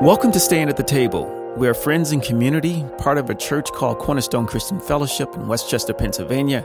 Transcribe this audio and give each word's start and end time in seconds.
Welcome 0.00 0.30
to 0.30 0.38
Staying 0.38 0.68
at 0.68 0.76
the 0.76 0.84
Table. 0.84 1.26
We 1.56 1.66
are 1.66 1.74
friends 1.74 2.12
and 2.12 2.22
community, 2.22 2.84
part 2.98 3.18
of 3.18 3.30
a 3.30 3.34
church 3.34 3.72
called 3.72 3.98
Cornerstone 3.98 4.46
Christian 4.46 4.78
Fellowship 4.78 5.34
in 5.34 5.48
West 5.48 5.68
Chester, 5.68 5.92
Pennsylvania. 5.92 6.64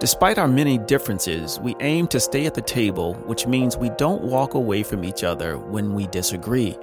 Despite 0.00 0.36
our 0.36 0.46
many 0.46 0.76
differences, 0.76 1.58
we 1.60 1.74
aim 1.80 2.06
to 2.08 2.20
stay 2.20 2.44
at 2.44 2.52
the 2.52 2.60
table, 2.60 3.14
which 3.24 3.46
means 3.46 3.78
we 3.78 3.88
don't 3.96 4.20
walk 4.20 4.52
away 4.52 4.82
from 4.82 5.02
each 5.02 5.24
other 5.24 5.56
when 5.56 5.94
we 5.94 6.08
disagree. 6.08 6.76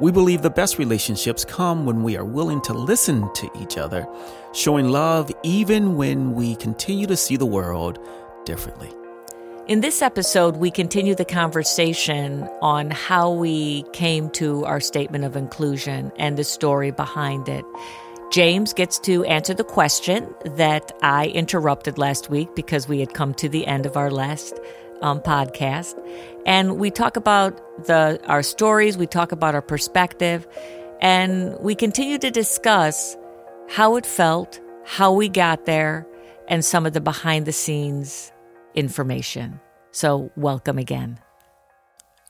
We 0.00 0.12
believe 0.12 0.40
the 0.40 0.48
best 0.48 0.78
relationships 0.78 1.44
come 1.44 1.84
when 1.84 2.02
we 2.02 2.16
are 2.16 2.24
willing 2.24 2.62
to 2.62 2.72
listen 2.72 3.30
to 3.34 3.50
each 3.60 3.76
other, 3.76 4.08
showing 4.54 4.88
love 4.88 5.30
even 5.42 5.94
when 5.94 6.32
we 6.32 6.56
continue 6.56 7.06
to 7.06 7.18
see 7.18 7.36
the 7.36 7.44
world 7.44 7.98
differently. 8.46 8.90
In 9.68 9.82
this 9.82 10.00
episode, 10.00 10.56
we 10.56 10.70
continue 10.70 11.14
the 11.14 11.26
conversation 11.26 12.44
on 12.62 12.90
how 12.90 13.30
we 13.30 13.82
came 13.92 14.30
to 14.30 14.64
our 14.64 14.80
statement 14.80 15.24
of 15.24 15.36
inclusion 15.36 16.10
and 16.16 16.38
the 16.38 16.44
story 16.44 16.90
behind 16.90 17.50
it. 17.50 17.66
James 18.32 18.72
gets 18.72 18.98
to 19.00 19.24
answer 19.24 19.52
the 19.52 19.64
question 19.64 20.34
that 20.56 20.90
I 21.02 21.26
interrupted 21.26 21.98
last 21.98 22.30
week 22.30 22.54
because 22.54 22.88
we 22.88 23.00
had 23.00 23.12
come 23.12 23.34
to 23.34 23.48
the 23.50 23.66
end 23.66 23.84
of 23.84 23.94
our 23.94 24.10
last 24.10 24.58
um, 25.02 25.20
podcast. 25.20 26.02
And 26.46 26.78
we 26.78 26.90
talk 26.90 27.18
about 27.18 27.84
the 27.84 28.18
our 28.26 28.42
stories, 28.42 28.96
we 28.96 29.06
talk 29.06 29.32
about 29.32 29.54
our 29.54 29.60
perspective, 29.60 30.48
and 31.02 31.54
we 31.60 31.74
continue 31.74 32.16
to 32.16 32.30
discuss 32.30 33.18
how 33.68 33.96
it 33.96 34.06
felt, 34.06 34.60
how 34.86 35.12
we 35.12 35.28
got 35.28 35.66
there, 35.66 36.06
and 36.46 36.64
some 36.64 36.86
of 36.86 36.94
the 36.94 37.02
behind 37.02 37.44
the 37.44 37.52
scenes 37.52 38.32
information. 38.78 39.60
So, 39.90 40.30
welcome 40.36 40.78
again. 40.78 41.18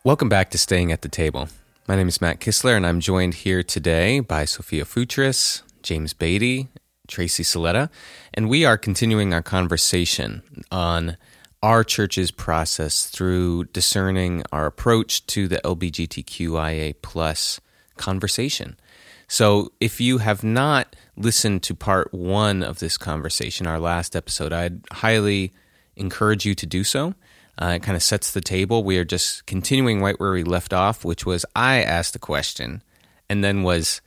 Welcome 0.03 0.31
back 0.31 0.51
to 0.51 0.59
Staying 0.59 0.91
at 0.91 1.03
the 1.03 1.09
Table. 1.09 1.49
My 1.87 1.97
name 1.97 2.09
is 2.09 2.21
Matt 2.21 2.41
Kistler, 2.41 2.77
and 2.77 2.87
I'm 2.87 3.01
joined 3.01 3.35
here 3.35 3.63
today 3.63 4.21
by 4.21 4.47
Sophia 4.47 4.85
Futris, 4.85 5.63
James 5.83 6.15
Beatty, 6.15 6.69
Tracy 7.07 7.43
Saletta, 7.43 7.91
and 8.33 8.49
we 8.49 8.65
are 8.65 8.79
continuing 8.79 9.35
our 9.35 9.43
conversation 9.43 10.43
on 10.71 11.19
our 11.63 11.85
church's 11.85 12.31
process 12.31 13.07
through 13.07 13.65
discerning 13.67 14.43
our 14.51 14.67
approach 14.67 15.27
to 15.27 15.49
the 15.49 15.61
LBGTQIA 15.65 16.95
plus 17.03 17.61
conversation. 17.97 18.79
So, 19.27 19.73
if 19.81 20.01
you 20.01 20.19
have 20.19 20.43
not 20.43 20.97
listened 21.17 21.63
to 21.65 21.75
part 21.75 22.15
one 22.15 22.63
of 22.63 22.79
this 22.79 22.97
conversation, 22.97 23.67
our 23.67 23.79
last 23.79 24.17
episode, 24.17 24.55
I'd 24.55 24.81
highly 24.91 25.53
encourage 25.99 26.45
you 26.45 26.55
to 26.55 26.67
do 26.67 26.85
so. 26.85 27.15
Uh, 27.61 27.75
it 27.77 27.83
kind 27.83 27.97
of 27.97 28.03
sets 28.03 28.33
the 28.33 28.41
table. 28.41 28.85
We 28.85 28.99
are 28.99 29.05
just 29.05 29.45
continuing 29.47 30.01
right 30.01 30.19
where 30.19 30.33
we 30.33 30.45
left 30.45 30.73
off, 30.73 31.05
which 31.05 31.27
was 31.27 31.45
I 31.57 31.83
asked 31.83 32.15
a 32.15 32.21
question 32.21 32.83
and 33.29 33.43
then 33.43 33.63
was 33.63 34.01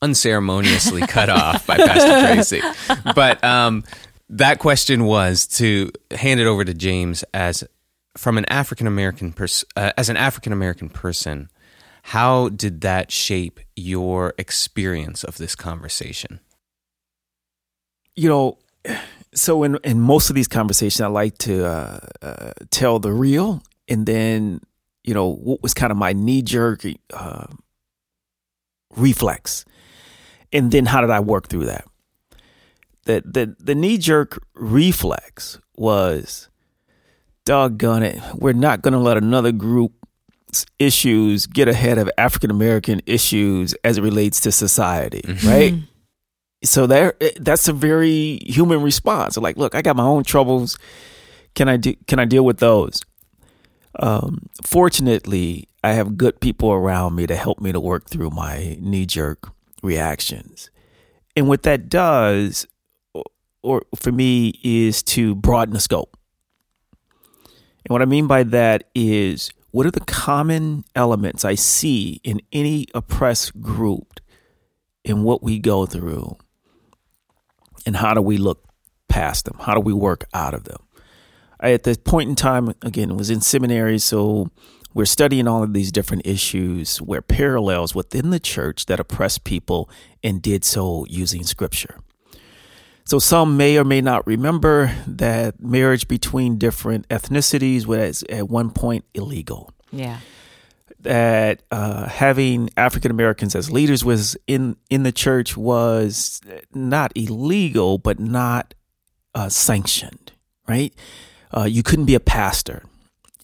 unceremoniously 0.00 1.00
cut 1.06 1.28
off 1.28 1.66
by 1.66 1.76
Pastor 1.76 2.34
Tracy. 2.34 2.62
But 3.14 3.42
um, 3.44 3.84
that 4.30 4.58
question 4.58 5.04
was 5.04 5.46
to 5.58 5.90
hand 6.10 6.40
it 6.40 6.46
over 6.46 6.64
to 6.64 6.74
James 6.74 7.24
as 7.34 7.64
from 8.16 8.38
an 8.38 8.44
African 8.46 8.86
American 8.86 9.32
pers- 9.32 9.64
uh, 9.76 9.92
as 9.96 10.08
an 10.08 10.16
African 10.16 10.52
American 10.52 10.88
person. 10.88 11.50
How 12.08 12.50
did 12.50 12.82
that 12.82 13.10
shape 13.10 13.60
your 13.76 14.34
experience 14.36 15.24
of 15.24 15.38
this 15.38 15.54
conversation? 15.56 16.40
You 18.14 18.28
know, 18.28 18.58
so 19.34 19.62
in 19.64 19.78
in 19.84 20.00
most 20.00 20.30
of 20.30 20.36
these 20.36 20.48
conversations, 20.48 21.00
I 21.00 21.08
like 21.08 21.38
to 21.38 21.66
uh, 21.66 21.98
uh, 22.22 22.52
tell 22.70 22.98
the 22.98 23.12
real, 23.12 23.62
and 23.88 24.06
then 24.06 24.60
you 25.02 25.14
know 25.14 25.28
what 25.28 25.62
was 25.62 25.74
kind 25.74 25.90
of 25.90 25.98
my 25.98 26.12
knee 26.12 26.42
jerk 26.42 26.82
uh, 27.12 27.46
reflex, 28.96 29.64
and 30.52 30.70
then 30.70 30.86
how 30.86 31.00
did 31.00 31.10
I 31.10 31.20
work 31.20 31.48
through 31.48 31.66
that? 31.66 31.84
The 33.04 33.22
the 33.24 33.56
the 33.58 33.74
knee 33.74 33.98
jerk 33.98 34.42
reflex 34.54 35.58
was, 35.76 36.48
doggone 37.44 38.02
it, 38.02 38.20
we're 38.34 38.52
not 38.52 38.82
going 38.82 38.92
to 38.92 39.00
let 39.00 39.16
another 39.16 39.52
group's 39.52 40.64
issues 40.78 41.46
get 41.46 41.68
ahead 41.68 41.98
of 41.98 42.10
African 42.16 42.50
American 42.50 43.02
issues 43.06 43.74
as 43.84 43.98
it 43.98 44.02
relates 44.02 44.40
to 44.40 44.52
society, 44.52 45.22
mm-hmm. 45.22 45.48
right? 45.48 45.74
So 46.64 46.86
there 46.86 47.14
that's 47.36 47.68
a 47.68 47.72
very 47.72 48.40
human 48.46 48.82
response. 48.82 49.36
Like 49.36 49.56
look 49.56 49.74
i 49.74 49.82
got 49.82 49.96
my 49.96 50.04
own 50.04 50.24
troubles. 50.24 50.78
Can 51.54 51.68
i 51.68 51.76
do 51.76 51.94
can 52.06 52.18
i 52.18 52.24
deal 52.24 52.44
with 52.44 52.58
those? 52.58 53.02
Um, 54.00 54.48
fortunately 54.64 55.68
i 55.84 55.92
have 55.92 56.16
good 56.16 56.40
people 56.40 56.72
around 56.72 57.14
me 57.14 57.26
to 57.26 57.36
help 57.36 57.60
me 57.60 57.70
to 57.70 57.78
work 57.78 58.08
through 58.10 58.30
my 58.30 58.76
knee-jerk 58.80 59.50
reactions. 59.82 60.70
And 61.36 61.48
what 61.48 61.62
that 61.62 61.88
does 61.88 62.66
or 63.62 63.82
for 63.94 64.12
me 64.12 64.60
is 64.62 65.02
to 65.02 65.34
broaden 65.34 65.74
the 65.74 65.80
scope. 65.80 66.16
And 67.86 67.90
what 67.90 68.02
i 68.02 68.06
mean 68.06 68.26
by 68.26 68.42
that 68.42 68.84
is 68.94 69.50
what 69.70 69.86
are 69.86 69.90
the 69.90 70.00
common 70.00 70.84
elements 70.94 71.44
i 71.44 71.54
see 71.54 72.20
in 72.24 72.40
any 72.52 72.86
oppressed 72.94 73.60
group 73.60 74.20
in 75.04 75.22
what 75.22 75.42
we 75.42 75.58
go 75.58 75.84
through 75.84 76.36
and 77.86 77.96
how 77.96 78.14
do 78.14 78.22
we 78.22 78.36
look 78.36 78.64
past 79.08 79.44
them? 79.44 79.56
How 79.60 79.74
do 79.74 79.80
we 79.80 79.92
work 79.92 80.24
out 80.34 80.54
of 80.54 80.64
them? 80.64 80.78
At 81.60 81.84
this 81.84 81.96
point 81.96 82.28
in 82.28 82.36
time, 82.36 82.74
again, 82.82 83.16
was 83.16 83.30
in 83.30 83.40
seminary, 83.40 83.98
so 83.98 84.50
we're 84.92 85.06
studying 85.06 85.48
all 85.48 85.62
of 85.62 85.72
these 85.72 85.90
different 85.90 86.26
issues 86.26 86.98
where 86.98 87.22
parallels 87.22 87.94
within 87.94 88.30
the 88.30 88.40
church 88.40 88.86
that 88.86 89.00
oppress 89.00 89.38
people 89.38 89.88
and 90.22 90.42
did 90.42 90.64
so 90.64 91.06
using 91.08 91.42
scripture. 91.42 91.98
So 93.06 93.18
some 93.18 93.56
may 93.56 93.76
or 93.76 93.84
may 93.84 94.00
not 94.00 94.26
remember 94.26 94.94
that 95.06 95.60
marriage 95.60 96.08
between 96.08 96.58
different 96.58 97.08
ethnicities 97.08 97.86
was 97.86 98.24
at 98.28 98.48
one 98.48 98.70
point 98.70 99.04
illegal. 99.14 99.70
Yeah 99.90 100.20
that 101.04 101.62
uh, 101.70 102.08
having 102.08 102.70
African 102.76 103.10
Americans 103.10 103.54
as 103.54 103.70
leaders 103.70 104.04
was 104.04 104.36
in 104.46 104.76
in 104.90 105.04
the 105.04 105.12
church 105.12 105.56
was 105.56 106.40
not 106.74 107.12
illegal, 107.14 107.98
but 107.98 108.18
not 108.18 108.74
uh, 109.34 109.48
sanctioned. 109.48 110.32
Right? 110.66 110.92
Uh, 111.56 111.64
you 111.64 111.82
couldn't 111.82 112.06
be 112.06 112.14
a 112.14 112.20
pastor 112.20 112.82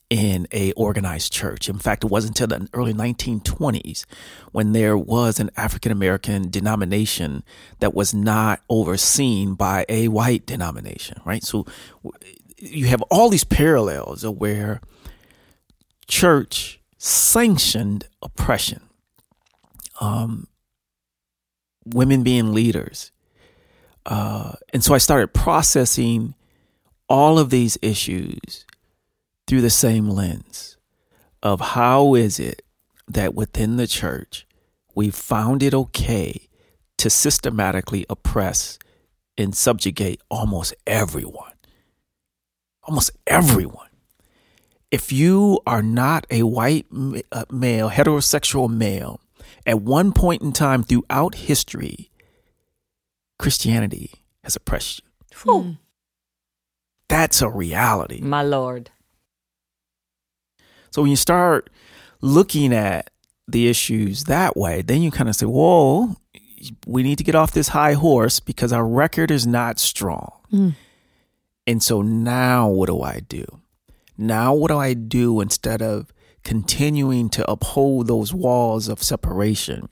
in 0.09 0.49
a 0.53 0.73
organized 0.73 1.33
church. 1.33 1.69
In 1.69 1.79
fact, 1.79 2.03
it 2.03 2.09
wasn't 2.09 2.41
until 2.41 2.59
the 2.59 2.69
early 2.75 2.93
1920s 2.93 4.05
when 4.51 4.73
there 4.73 4.99
was 4.99 5.39
an 5.39 5.51
African 5.57 5.93
American 5.93 6.51
denomination 6.51 7.45
that 7.79 7.95
was 7.95 8.13
not 8.13 8.61
overseen 8.69 9.55
by 9.55 9.87
a 9.89 10.09
white 10.09 10.47
denomination. 10.47 11.21
Right? 11.25 11.45
So 11.45 11.67
you 12.57 12.87
have 12.87 13.03
all 13.03 13.29
these 13.29 13.45
parallels 13.45 14.25
of 14.25 14.39
where 14.39 14.81
church 16.09 16.80
sanctioned 17.03 18.07
oppression. 18.21 18.83
Um, 20.01 20.49
women 21.87 22.23
being 22.23 22.53
leaders. 22.53 23.11
Uh, 24.05 24.53
and 24.75 24.85
so 24.85 24.93
I 24.93 24.99
started 24.99 25.33
processing 25.33 26.35
all 27.09 27.39
of 27.39 27.49
these 27.49 27.79
issues 27.81 28.67
through 29.47 29.63
the 29.63 29.71
same 29.71 30.11
lens 30.11 30.77
of 31.43 31.61
how 31.61 32.15
is 32.15 32.39
it 32.39 32.63
that 33.09 33.35
within 33.35 33.77
the 33.77 33.87
church 33.87 34.47
we 34.95 35.11
found 35.11 35.63
it 35.63 35.73
okay 35.73 36.49
to 36.99 37.09
systematically 37.09 38.05
oppress 38.11 38.79
and 39.39 39.57
subjugate 39.57 40.21
almost 40.29 40.75
everyone. 40.87 41.53
Almost 42.85 43.13
everyone 43.27 43.90
if 44.91 45.13
you 45.13 45.61
are 45.67 45.83
not 45.83 46.27
a 46.31 46.43
white 46.43 46.87
uh, 47.33 47.45
male, 47.51 47.91
heterosexual 47.91 48.69
male, 48.69 49.21
at 49.67 49.81
one 49.81 50.13
point 50.13 50.43
in 50.43 50.53
time 50.53 50.83
throughout 50.83 51.35
history, 51.35 52.11
Christianity 53.39 54.13
has 54.43 54.57
oppressed 54.57 55.01
you. 55.01 55.53
Hmm. 55.53 55.71
That's 57.09 57.43
a 57.43 57.49
reality. 57.49 58.21
My 58.21 58.43
Lord. 58.43 58.91
So 60.91 61.03
when 61.03 61.11
you 61.11 61.17
start 61.17 61.71
looking 62.21 62.73
at 62.73 63.11
the 63.49 63.69
issues 63.69 64.25
that 64.25 64.57
way, 64.57 64.83
then 64.83 65.03
you 65.03 65.11
kind 65.11 65.29
of 65.29 65.37
say, 65.37 65.47
whoa, 65.47 66.17
we 66.87 67.03
need 67.03 67.19
to 67.19 67.25
get 67.25 67.35
off 67.35 67.53
this 67.53 67.69
high 67.69 67.95
horse 67.95 68.39
because 68.41 68.73
our 68.73 68.87
record 68.87 69.31
is 69.31 69.47
not 69.47 69.79
strong. 69.79 70.33
Mm. 70.53 70.75
And 71.67 71.83
so 71.83 72.03
now 72.03 72.69
what 72.69 72.87
do 72.87 73.03
I 73.03 73.21
do? 73.29 73.45
Now, 74.21 74.53
what 74.53 74.69
do 74.69 74.79
I 74.79 74.95
do 74.95 75.41
instead 75.41 75.81
of 75.81 76.13
continuing 76.45 77.31
to 77.31 77.51
uphold 77.51 78.07
those 78.07 78.35
walls 78.35 78.89
of 78.89 79.03
separation? 79.03 79.89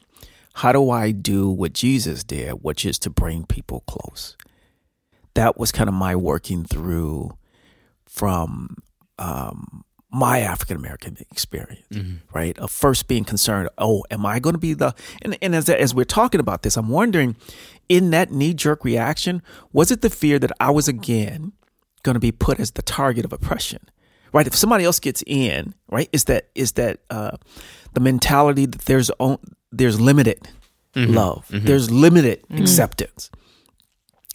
How 0.55 0.73
do 0.73 0.91
I 0.91 1.13
do 1.13 1.49
what 1.49 1.73
Jesus 1.73 2.25
did, 2.25 2.51
which 2.63 2.85
is 2.85 2.99
to 3.01 3.11
bring 3.11 3.47
people 3.47 3.85
close? 3.87 4.37
That 5.35 5.59
was 5.59 5.73
kind 5.73 5.89
of 5.89 5.95
my 5.95 6.15
working 6.15 6.65
through 6.65 7.37
from 8.07 8.77
um, 9.19 9.85
my 10.11 10.41
African 10.41 10.77
American 10.77 11.17
experience, 11.31 11.87
mm-hmm. 11.93 12.17
right? 12.37 12.59
Of 12.59 12.71
first 12.71 13.09
being 13.09 13.25
concerned, 13.25 13.69
oh, 13.79 14.05
am 14.11 14.27
I 14.27 14.41
going 14.41 14.55
to 14.55 14.61
be 14.61 14.75
the 14.75 14.95
and, 15.23 15.39
and 15.41 15.55
as 15.55 15.69
as 15.69 15.95
we're 15.95 16.05
talking 16.05 16.41
about 16.41 16.63
this, 16.63 16.77
I'm 16.77 16.89
wondering, 16.89 17.37
in 17.89 18.11
that 18.11 18.33
knee 18.33 18.55
jerk 18.55 18.85
reaction, 18.85 19.43
was 19.73 19.91
it 19.91 20.03
the 20.03 20.11
fear 20.11 20.39
that 20.39 20.53
I 20.59 20.71
was 20.71 20.89
again 20.89 21.53
going 22.03 22.15
to 22.15 22.21
be 22.21 22.33
put 22.33 22.59
as 22.59 22.73
the 22.73 22.83
target 22.83 23.25
of 23.25 23.33
oppression, 23.33 23.89
right? 24.33 24.47
If 24.47 24.55
somebody 24.55 24.85
else 24.85 25.01
gets 25.01 25.23
in, 25.27 25.75
right, 25.89 26.09
is 26.13 26.25
that 26.25 26.49
is 26.55 26.73
that 26.73 27.01
uh, 27.11 27.37
the 27.95 28.01
mentality 28.01 28.67
that 28.67 28.83
there's 28.83 29.11
on, 29.19 29.39
there's 29.73 30.01
limited 30.01 30.49
mm-hmm. 30.95 31.13
love, 31.13 31.47
mm-hmm. 31.49 31.67
there's 31.67 31.91
limited 31.91 32.43
mm-hmm. 32.45 32.63
acceptance. 32.63 33.31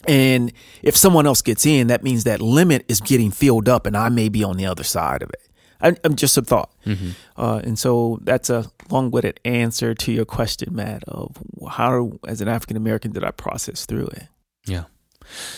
And 0.06 0.52
if 0.82 0.96
someone 0.96 1.26
else 1.26 1.40
gets 1.40 1.64
in, 1.64 1.86
that 1.86 2.02
means 2.02 2.24
that 2.24 2.42
limit 2.42 2.84
is 2.88 3.00
getting 3.00 3.30
filled 3.30 3.68
up, 3.68 3.86
and 3.86 3.96
I 3.96 4.10
may 4.10 4.28
be 4.28 4.44
on 4.44 4.56
the 4.58 4.66
other 4.66 4.84
side 4.84 5.22
of 5.22 5.30
it. 5.30 5.40
I, 5.80 5.96
am 6.04 6.16
just 6.16 6.36
a 6.36 6.42
thought. 6.42 6.70
Mm-hmm. 6.86 7.10
Uh, 7.36 7.60
and 7.64 7.78
so 7.78 8.18
that's 8.22 8.50
a 8.50 8.70
long 8.90 9.10
winded 9.10 9.40
answer 9.44 9.94
to 9.94 10.12
your 10.12 10.24
question, 10.24 10.74
Matt, 10.74 11.04
of 11.08 11.36
how, 11.70 12.12
as 12.26 12.40
an 12.40 12.48
African 12.48 12.76
American, 12.76 13.12
did 13.12 13.24
I 13.24 13.30
process 13.30 13.86
through 13.86 14.06
it? 14.08 14.24
Yeah. 14.66 14.84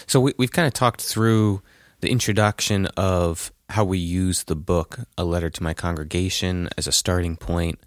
So 0.06 0.20
we, 0.20 0.32
we've 0.38 0.52
kind 0.52 0.66
of 0.66 0.74
talked 0.74 1.02
through 1.02 1.62
the 2.00 2.10
introduction 2.10 2.86
of 2.96 3.52
how 3.70 3.84
we 3.84 3.98
use 3.98 4.44
the 4.44 4.56
book, 4.56 5.00
A 5.18 5.24
Letter 5.24 5.50
to 5.50 5.62
My 5.62 5.74
Congregation, 5.74 6.68
as 6.76 6.86
a 6.86 6.92
starting 6.92 7.36
point. 7.36 7.78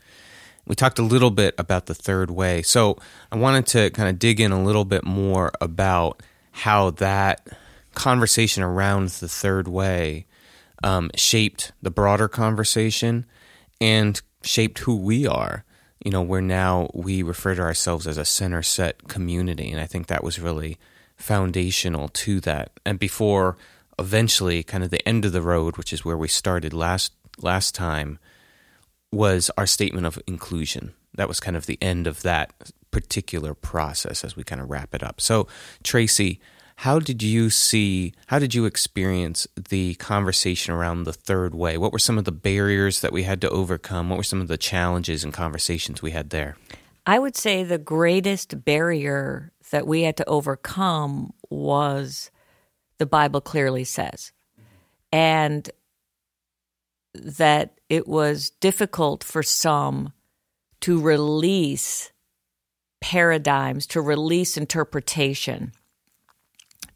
We 0.68 0.76
talked 0.76 1.00
a 1.00 1.04
little 1.04 1.32
bit 1.32 1.56
about 1.58 1.88
the 1.88 1.96
third 1.96 2.30
way. 2.30 2.62
So 2.62 2.98
I 3.32 3.38
wanted 3.38 3.66
to 3.68 3.90
kind 3.92 4.10
of 4.10 4.20
dig 4.20 4.40
in 4.40 4.52
a 4.52 4.64
little 4.64 4.86
bit 4.86 5.04
more 5.04 5.52
about 5.60 6.22
how 6.52 6.92
that 6.92 7.48
conversation 7.96 8.62
around 8.62 9.10
the 9.10 9.28
third 9.28 9.68
way 9.68 10.26
um, 10.84 11.10
shaped 11.16 11.72
the 11.82 11.92
broader 11.92 12.28
conversation 12.28 13.26
and 13.82 14.22
shaped 14.44 14.80
who 14.80 14.96
we 14.96 15.26
are. 15.26 15.64
You 16.04 16.12
know, 16.12 16.22
where 16.22 16.42
now 16.42 16.90
we 16.94 17.24
refer 17.24 17.56
to 17.56 17.62
ourselves 17.62 18.08
as 18.08 18.18
a 18.18 18.24
center 18.24 18.62
set 18.62 19.10
community. 19.10 19.70
And 19.70 19.82
I 19.82 19.86
think 19.86 20.08
that 20.08 20.24
was 20.24 20.40
really 20.40 20.78
foundational 21.18 22.08
to 22.08 22.40
that. 22.42 22.72
And 22.86 22.98
before 22.98 23.58
eventually 24.00 24.64
kind 24.64 24.84
of 24.84 24.90
the 24.90 25.08
end 25.08 25.26
of 25.26 25.32
the 25.32 25.42
road, 25.42 25.78
which 25.78 25.94
is 25.94 26.06
where 26.06 26.18
we 26.18 26.28
started 26.28 26.74
last 26.74 27.14
last 27.40 27.76
time, 27.76 28.20
was 29.12 29.50
our 29.58 29.68
statement 29.68 30.06
of 30.06 30.20
inclusion. 30.28 30.94
That 31.16 31.28
was 31.28 31.40
kind 31.40 31.58
of 31.58 31.66
the 31.66 31.78
end 31.82 32.08
of 32.08 32.22
that 32.22 32.54
particular 32.92 33.54
process 33.54 34.24
as 34.24 34.36
we 34.36 34.44
kind 34.44 34.62
of 34.62 34.70
wrap 34.70 34.94
it 34.96 35.04
up. 35.04 35.22
So, 35.22 35.48
Tracy, 35.84 36.40
how 36.78 37.00
did 37.00 37.22
you 37.22 37.50
see, 37.50 38.14
how 38.28 38.40
did 38.40 38.56
you 38.56 38.66
experience 38.66 39.48
the 39.70 39.96
conversation 39.96 40.74
around 40.74 41.04
the 41.04 41.14
third 41.14 41.54
way? 41.54 41.78
What 41.78 41.92
were 41.92 42.00
some 42.00 42.18
of 42.18 42.24
the 42.24 42.32
barriers 42.32 43.02
that 43.02 43.12
we 43.12 43.24
had 43.24 43.42
to 43.42 43.50
overcome? 43.50 44.10
What 44.10 44.18
were 44.18 44.24
some 44.24 44.42
of 44.42 44.48
the 44.48 44.58
challenges 44.58 45.24
and 45.24 45.34
conversations 45.34 46.02
we 46.02 46.12
had 46.12 46.30
there? 46.30 46.56
I 47.06 47.20
would 47.20 47.36
say 47.36 47.64
the 47.64 47.78
greatest 47.78 48.64
barrier 48.64 49.52
that 49.72 49.88
we 49.88 50.04
had 50.04 50.16
to 50.18 50.30
overcome 50.30 51.34
was 51.50 52.32
the 53.00 53.06
Bible 53.06 53.42
clearly 53.42 53.84
says. 53.84 54.32
And 55.12 55.70
that 57.16 57.80
it 57.90 58.08
was 58.08 58.52
difficult 58.62 59.24
for 59.24 59.42
some 59.42 60.14
to 60.82 61.02
release 61.02 62.12
paradigms, 63.02 63.88
to 63.88 64.02
release 64.02 64.56
interpretation 64.56 65.72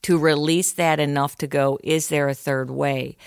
to 0.04 0.18
release 0.18 0.74
that 0.74 1.00
enough 1.00 1.36
to 1.38 1.48
go, 1.48 1.80
is 1.84 2.10
there 2.10 2.30
a 2.30 2.36
third 2.36 2.70
way? 2.70 3.18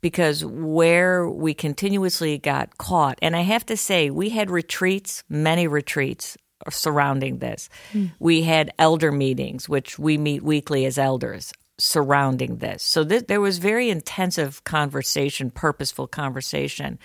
Because 0.00 0.44
where 0.44 1.28
we 1.28 1.54
continuously 1.54 2.38
got 2.38 2.78
caught, 2.78 3.18
and 3.20 3.34
I 3.34 3.40
have 3.40 3.66
to 3.66 3.76
say, 3.76 4.10
we 4.10 4.28
had 4.28 4.50
retreats, 4.50 5.24
many 5.28 5.66
retreats 5.66 6.36
surrounding 6.70 7.38
this. 7.38 7.68
Mm. 7.92 8.12
We 8.18 8.42
had 8.42 8.70
elder 8.78 9.10
meetings, 9.10 9.68
which 9.68 9.98
we 9.98 10.16
meet 10.16 10.42
weekly 10.42 10.84
as 10.86 10.98
elders 10.98 11.52
surrounding 11.78 12.58
this. 12.58 12.82
So 12.82 13.04
th- 13.04 13.26
there 13.26 13.40
was 13.40 13.58
very 13.58 13.90
intensive 13.90 14.64
conversation, 14.64 15.50
purposeful 15.50 16.06
conversation. 16.06 16.98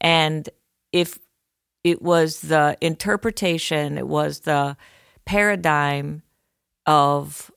And 0.00 0.48
if 0.92 1.18
it 1.84 2.02
was 2.02 2.40
the 2.40 2.76
interpretation, 2.80 3.98
it 3.98 4.08
was 4.08 4.40
the 4.40 4.76
paradigm 5.24 6.22
of 6.86 7.50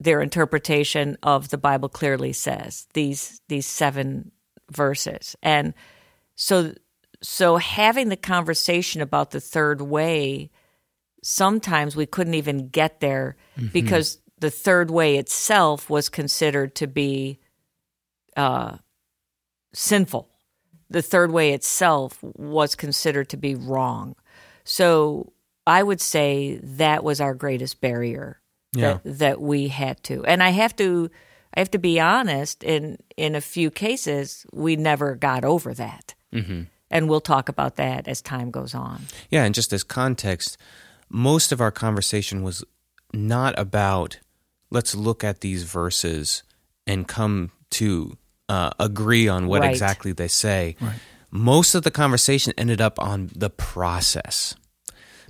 their 0.00 0.20
interpretation 0.20 1.16
of 1.22 1.50
the 1.50 1.58
Bible 1.58 1.88
clearly 1.88 2.32
says 2.32 2.86
these 2.94 3.40
these 3.48 3.66
seven 3.66 4.32
verses. 4.70 5.36
And 5.42 5.74
so 6.36 6.74
so 7.22 7.56
having 7.56 8.08
the 8.08 8.16
conversation 8.16 9.02
about 9.02 9.30
the 9.30 9.40
third 9.40 9.82
way 9.82 10.50
sometimes 11.22 11.94
we 11.94 12.06
couldn't 12.06 12.34
even 12.34 12.68
get 12.68 13.00
there 13.00 13.36
mm-hmm. 13.58 13.68
because 13.68 14.18
the 14.40 14.50
third 14.50 14.90
way 14.90 15.16
itself 15.16 15.88
was 15.88 16.08
considered 16.08 16.74
to 16.76 16.86
be 16.86 17.38
uh, 18.36 18.78
sinful. 19.72 20.28
The 20.88 21.02
third 21.02 21.30
way 21.30 21.52
itself 21.52 22.18
was 22.22 22.74
considered 22.74 23.28
to 23.28 23.36
be 23.36 23.54
wrong. 23.54 24.16
So 24.64 25.32
I 25.66 25.82
would 25.82 26.00
say 26.00 26.58
that 26.62 27.04
was 27.04 27.20
our 27.20 27.34
greatest 27.34 27.80
barrier 27.80 28.40
yeah. 28.72 28.98
that, 29.04 29.18
that 29.18 29.40
we 29.40 29.68
had 29.68 30.02
to. 30.04 30.24
And 30.24 30.42
I 30.42 30.50
have 30.50 30.74
to 30.76 31.10
I 31.54 31.60
have 31.60 31.70
to 31.72 31.78
be 31.78 31.98
honest, 32.00 32.62
in 32.62 32.98
in 33.16 33.34
a 33.34 33.40
few 33.40 33.70
cases 33.70 34.46
we 34.52 34.76
never 34.76 35.14
got 35.14 35.44
over 35.44 35.74
that. 35.74 36.14
Mm-hmm. 36.32 36.62
And 36.92 37.08
we'll 37.08 37.20
talk 37.20 37.48
about 37.48 37.76
that 37.76 38.08
as 38.08 38.20
time 38.20 38.50
goes 38.50 38.74
on. 38.74 39.02
Yeah, 39.30 39.44
and 39.44 39.54
just 39.54 39.72
as 39.72 39.84
context, 39.84 40.58
most 41.08 41.52
of 41.52 41.60
our 41.60 41.70
conversation 41.70 42.42
was 42.42 42.64
not 43.12 43.56
about 43.58 44.18
let's 44.70 44.94
look 44.94 45.24
at 45.24 45.40
these 45.40 45.64
verses 45.64 46.42
and 46.86 47.06
come 47.06 47.50
to 47.70 48.16
uh, 48.48 48.70
agree 48.78 49.28
on 49.28 49.46
what 49.46 49.60
right. 49.60 49.70
exactly 49.70 50.12
they 50.12 50.28
say. 50.28 50.76
Right. 50.80 50.96
Most 51.30 51.74
of 51.74 51.84
the 51.84 51.90
conversation 51.90 52.52
ended 52.58 52.80
up 52.80 52.98
on 53.00 53.30
the 53.34 53.50
process 53.50 54.56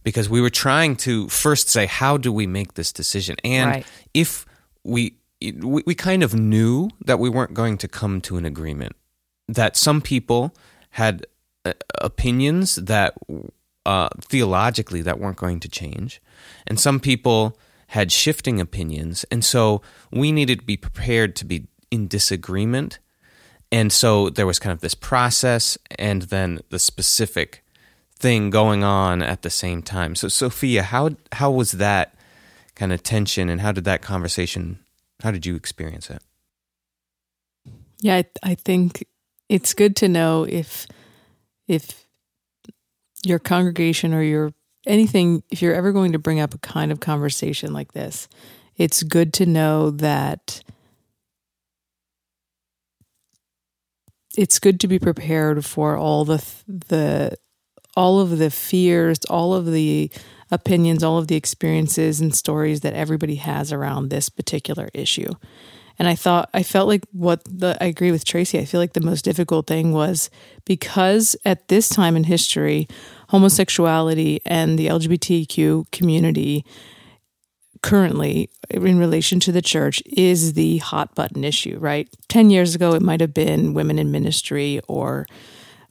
because 0.03 0.29
we 0.29 0.41
were 0.41 0.51
trying 0.51 0.97
to 0.97 1.29
first 1.29 1.69
say 1.69 1.87
how 1.87 2.17
do 2.17 2.33
we 2.33 2.47
make 2.47 2.75
this 2.75 2.93
decision 2.93 3.37
and 3.45 3.71
right. 3.71 3.87
if 4.15 4.47
we, 4.83 5.15
we 5.43 5.83
we 5.85 5.95
kind 5.95 6.23
of 6.23 6.35
knew 6.35 6.89
that 7.05 7.19
we 7.19 7.29
weren't 7.29 7.55
going 7.55 7.77
to 7.79 7.89
come 7.89 8.21
to 8.23 8.37
an 8.37 8.45
agreement 8.45 8.97
that 9.49 9.77
some 9.77 10.01
people 10.01 10.55
had 10.91 11.27
uh, 11.65 11.75
opinions 12.01 12.77
that 12.77 13.15
uh, 13.85 14.09
theologically 14.23 15.03
that 15.03 15.19
weren't 15.19 15.37
going 15.37 15.61
to 15.61 15.69
change 15.69 16.23
and 16.67 16.81
some 16.81 16.99
people 16.99 17.59
had 17.91 18.11
shifting 18.11 18.61
opinions 18.61 19.25
and 19.31 19.45
so 19.45 19.81
we 20.11 20.33
needed 20.33 20.61
to 20.61 20.65
be 20.65 20.77
prepared 20.77 21.37
to 21.37 21.45
be 21.45 21.67
in 21.91 22.09
disagreement 22.09 22.99
and 23.73 23.93
so 23.93 24.31
there 24.31 24.47
was 24.47 24.59
kind 24.59 24.73
of 24.73 24.81
this 24.81 24.95
process 24.95 25.79
and 25.99 26.23
then 26.23 26.61
the 26.71 26.79
specific 26.79 27.65
thing 28.17 28.51
going 28.51 28.83
on 28.85 29.23
at 29.23 29.43
the 29.43 29.51
same 29.51 29.83
time. 29.83 30.15
So 30.15 30.29
Sophia, 30.29 30.83
how 30.83 31.11
how 31.33 31.51
was 31.51 31.73
that 31.73 32.15
kind 32.75 32.93
of 32.93 33.03
tension 33.03 33.49
and 33.49 33.61
how 33.61 33.73
did 33.73 33.85
that 33.85 34.03
conversation 34.03 34.81
how 35.23 35.31
did 35.31 35.47
you 35.47 35.55
experience 35.55 36.11
it? 36.11 36.23
Yeah, 38.01 38.17
I, 38.17 38.25
I 38.43 38.55
think 38.55 39.07
it's 39.49 39.75
good 39.75 39.95
to 39.97 40.09
know 40.09 40.47
if 40.49 40.87
if 41.69 42.07
your 43.25 43.39
congregation 43.39 44.15
or 44.15 44.23
your 44.23 44.53
anything 44.91 45.43
if 45.51 45.63
you're 45.63 45.75
ever 45.75 45.93
going 45.93 46.13
to 46.13 46.19
bring 46.19 46.41
up 46.41 46.55
a 46.55 46.59
kind 46.59 46.93
of 46.93 47.01
conversation 47.01 47.73
like 47.73 47.93
this, 47.93 48.29
it's 48.77 49.03
good 49.03 49.33
to 49.35 49.47
know 49.47 49.91
that 49.91 50.63
it's 54.37 54.59
good 54.59 54.81
to 54.81 54.89
be 54.89 54.99
prepared 54.99 55.65
for 55.65 55.97
all 55.97 56.25
the 56.25 56.45
the 56.67 57.37
all 57.97 58.21
of 58.21 58.39
the 58.39 58.51
fears, 58.51 59.19
all 59.29 59.55
of 59.55 59.67
the 59.67 60.11
opinions, 60.51 61.03
all 61.03 61.19
of 61.19 61.29
the 61.29 61.37
experiences 61.37 62.21
and 62.21 62.35
stories 62.35 62.81
that 62.81 62.95
everybody 62.95 63.37
has 63.37 63.73
around 63.73 64.09
this 64.09 64.29
particular 64.29 64.89
issue. 64.95 65.33
And 65.99 66.09
I 66.09 66.15
thought, 66.15 66.49
I 66.55 66.63
felt 66.63 66.89
like 66.89 67.05
what 67.13 67.43
the, 67.45 67.77
I 67.79 67.87
agree 67.87 68.11
with 68.11 68.25
Tracy. 68.25 68.59
I 68.59 68.65
feel 68.65 68.81
like 68.81 68.95
the 68.95 69.03
most 69.03 69.23
difficult 69.23 69.67
thing 69.67 69.93
was 69.93 70.31
because 70.65 71.37
at 71.45 71.69
this 71.69 71.91
time 71.91 72.17
in 72.17 72.25
history, 72.25 72.89
homosexuality 73.31 74.41
and 74.45 74.79
the 74.79 74.89
LGBTQ 74.89 75.91
community 75.93 76.65
currently 77.83 78.51
in 78.69 78.99
relation 78.99 79.41
to 79.41 79.53
the 79.53 79.63
church 79.63 80.03
is 80.05 80.53
the 80.55 80.79
hot 80.79 81.15
button 81.15 81.45
issue, 81.45 81.79
right? 81.79 82.09
10 82.29 82.51
years 82.51 82.75
ago, 82.75 82.93
it 82.93 83.03
might 83.03 83.21
have 83.21 83.33
been 83.33 83.73
women 83.73 83.99
in 83.99 84.11
ministry 84.11 84.81
or 84.89 85.27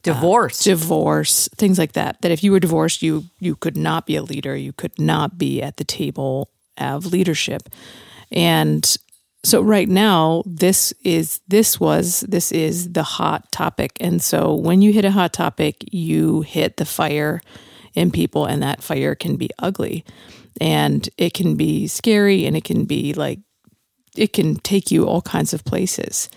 divorce. 0.02 0.66
uh, 0.66 0.70
divorce 0.70 1.48
things 1.56 1.78
like 1.78 1.92
that 1.92 2.20
that 2.22 2.30
if 2.30 2.42
you 2.42 2.50
were 2.52 2.58
divorced 2.58 3.02
you 3.02 3.22
you 3.38 3.54
could 3.54 3.76
not 3.76 4.06
be 4.06 4.16
a 4.16 4.22
leader. 4.22 4.56
You 4.56 4.72
could 4.72 4.98
not 4.98 5.36
be 5.36 5.60
at 5.60 5.76
the 5.76 5.84
table 5.84 6.50
of 6.78 7.06
leadership. 7.06 7.68
And 8.32 8.96
so 9.42 9.62
right 9.62 9.88
now 9.88 10.42
this 10.44 10.92
is 11.02 11.40
this 11.48 11.80
was 11.80 12.20
this 12.20 12.52
is 12.52 12.92
the 12.92 13.02
hot 13.02 13.50
topic. 13.50 13.96
And 14.00 14.22
so 14.22 14.54
when 14.54 14.82
you 14.82 14.92
hit 14.92 15.04
a 15.04 15.10
hot 15.10 15.32
topic 15.32 15.76
you 15.92 16.42
hit 16.42 16.76
the 16.76 16.84
fire 16.84 17.40
in 17.94 18.10
people 18.10 18.46
and 18.46 18.62
that 18.62 18.82
fire 18.82 19.14
can 19.14 19.36
be 19.36 19.50
ugly. 19.58 20.04
And 20.60 21.08
it 21.16 21.32
can 21.32 21.56
be 21.56 21.86
scary 21.86 22.44
and 22.44 22.56
it 22.56 22.64
can 22.64 22.84
be 22.84 23.14
like 23.14 23.38
it 24.16 24.32
can 24.32 24.56
take 24.56 24.90
you 24.90 25.06
all 25.06 25.22
kinds 25.22 25.54
of 25.54 25.64
places. 25.64 26.28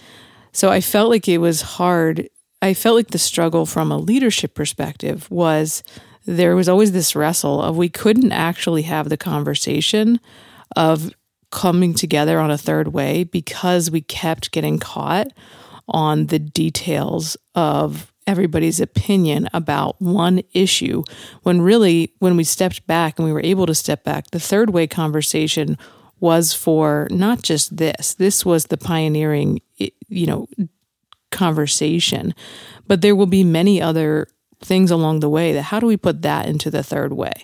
So 0.53 0.69
i 0.69 0.79
felt 0.79 1.09
like 1.09 1.27
it 1.27 1.39
was 1.39 1.61
hard. 1.61 2.29
I 2.61 2.73
felt 2.73 2.95
like 2.95 3.09
the 3.09 3.19
struggle 3.19 3.65
from 3.65 3.91
a 3.91 3.97
leadership 3.97 4.55
perspective 4.55 5.29
was 5.29 5.83
there 6.25 6.55
was 6.55 6.69
always 6.69 6.93
this 6.93 7.17
wrestle 7.17 7.61
of 7.61 7.75
we 7.75 7.89
couldn't 7.89 8.31
actually 8.31 8.83
have 8.83 9.09
the 9.09 9.17
conversation 9.17 10.21
of 10.77 11.11
coming 11.53 11.93
together 11.93 12.39
on 12.39 12.49
a 12.49 12.57
third 12.57 12.87
way 12.87 13.23
because 13.23 13.91
we 13.91 14.01
kept 14.01 14.51
getting 14.51 14.79
caught 14.79 15.27
on 15.87 16.25
the 16.25 16.39
details 16.39 17.37
of 17.53 18.11
everybody's 18.25 18.79
opinion 18.79 19.47
about 19.53 20.01
one 20.01 20.41
issue. 20.53 21.03
When 21.43 21.61
really 21.61 22.11
when 22.17 22.35
we 22.37 22.43
stepped 22.43 22.87
back 22.87 23.19
and 23.19 23.27
we 23.27 23.31
were 23.31 23.43
able 23.43 23.67
to 23.67 23.75
step 23.75 24.03
back 24.03 24.31
the 24.31 24.39
third 24.39 24.71
way 24.71 24.87
conversation 24.87 25.77
was 26.19 26.55
for 26.55 27.07
not 27.11 27.43
just 27.43 27.77
this 27.77 28.15
this 28.15 28.43
was 28.43 28.65
the 28.65 28.77
pioneering 28.77 29.61
you 29.77 30.25
know 30.25 30.47
conversation. 31.31 32.33
But 32.87 33.01
there 33.01 33.15
will 33.15 33.27
be 33.27 33.43
many 33.43 33.79
other 33.79 34.27
things 34.59 34.89
along 34.89 35.19
the 35.19 35.29
way 35.29 35.53
that 35.53 35.63
how 35.63 35.79
do 35.79 35.85
we 35.85 35.97
put 35.97 36.23
that 36.23 36.47
into 36.47 36.71
the 36.71 36.83
third 36.83 37.13
way? 37.13 37.43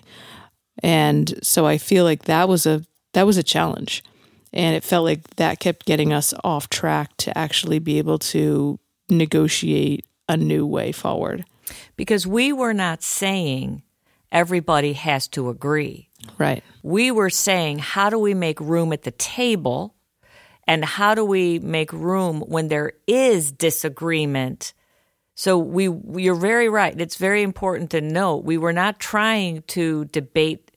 And 0.82 1.38
so 1.42 1.66
i 1.66 1.78
feel 1.78 2.04
like 2.04 2.24
that 2.24 2.48
was 2.48 2.66
a 2.66 2.82
that 3.12 3.26
was 3.26 3.36
a 3.36 3.42
challenge. 3.42 4.02
And 4.52 4.74
it 4.74 4.84
felt 4.84 5.04
like 5.04 5.22
that 5.36 5.60
kept 5.60 5.86
getting 5.86 6.12
us 6.12 6.34
off 6.42 6.68
track 6.68 7.16
to 7.18 7.36
actually 7.36 7.78
be 7.78 7.98
able 7.98 8.18
to 8.18 8.78
negotiate 9.08 10.04
a 10.28 10.36
new 10.36 10.66
way 10.66 10.92
forward. 10.92 11.44
Because 11.96 12.26
we 12.26 12.52
were 12.52 12.74
not 12.74 13.02
saying 13.02 13.82
everybody 14.32 14.92
has 14.94 15.28
to 15.28 15.50
agree. 15.50 16.08
Right. 16.38 16.62
We 16.82 17.10
were 17.10 17.30
saying, 17.30 17.78
how 17.78 18.10
do 18.10 18.18
we 18.18 18.34
make 18.34 18.60
room 18.60 18.92
at 18.92 19.02
the 19.02 19.10
table? 19.12 19.94
And 20.66 20.84
how 20.84 21.14
do 21.14 21.24
we 21.24 21.58
make 21.58 21.92
room 21.92 22.40
when 22.40 22.68
there 22.68 22.92
is 23.06 23.50
disagreement? 23.50 24.72
So 25.34 25.58
we, 25.58 25.88
you're 26.22 26.34
very 26.34 26.68
right. 26.68 26.98
It's 27.00 27.16
very 27.16 27.42
important 27.42 27.90
to 27.90 28.00
note 28.00 28.44
we 28.44 28.58
were 28.58 28.72
not 28.72 29.00
trying 29.00 29.62
to 29.68 30.04
debate 30.06 30.70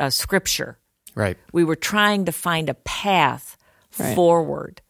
uh, 0.00 0.10
scripture. 0.10 0.78
Right. 1.14 1.36
We 1.52 1.64
were 1.64 1.76
trying 1.76 2.24
to 2.26 2.32
find 2.32 2.68
a 2.68 2.74
path 2.74 3.56
right. 3.98 4.14
forward, 4.14 4.80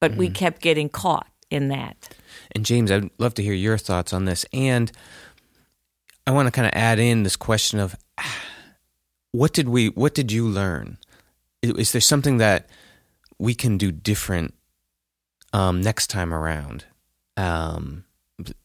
but 0.00 0.12
mm-hmm. 0.12 0.20
we 0.20 0.30
kept 0.30 0.62
getting 0.62 0.88
caught 0.88 1.28
in 1.50 1.68
that. 1.68 2.08
And 2.52 2.64
James, 2.64 2.90
I'd 2.90 3.10
love 3.18 3.34
to 3.34 3.42
hear 3.42 3.52
your 3.52 3.78
thoughts 3.78 4.12
on 4.12 4.24
this. 4.24 4.44
And 4.52 4.90
I 6.26 6.30
want 6.30 6.46
to 6.46 6.52
kind 6.52 6.66
of 6.66 6.72
add 6.74 6.98
in 6.98 7.22
this 7.22 7.36
question 7.36 7.78
of 7.78 7.94
what 9.32 9.52
did 9.52 9.68
we 9.68 9.88
what 9.88 10.14
did 10.14 10.32
you 10.32 10.46
learn? 10.46 10.98
Is 11.62 11.92
there 11.92 12.00
something 12.00 12.38
that 12.38 12.68
we 13.38 13.54
can 13.54 13.78
do 13.78 13.90
different 13.90 14.54
um, 15.52 15.80
next 15.80 16.08
time 16.08 16.34
around 16.34 16.84
um, 17.36 18.04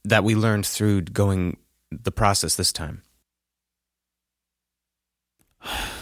that 0.04 0.24
we 0.24 0.36
learned 0.36 0.66
through 0.66 1.02
going 1.02 1.58
the 1.92 2.12
process 2.12 2.56
this 2.56 2.74
time? 2.74 3.04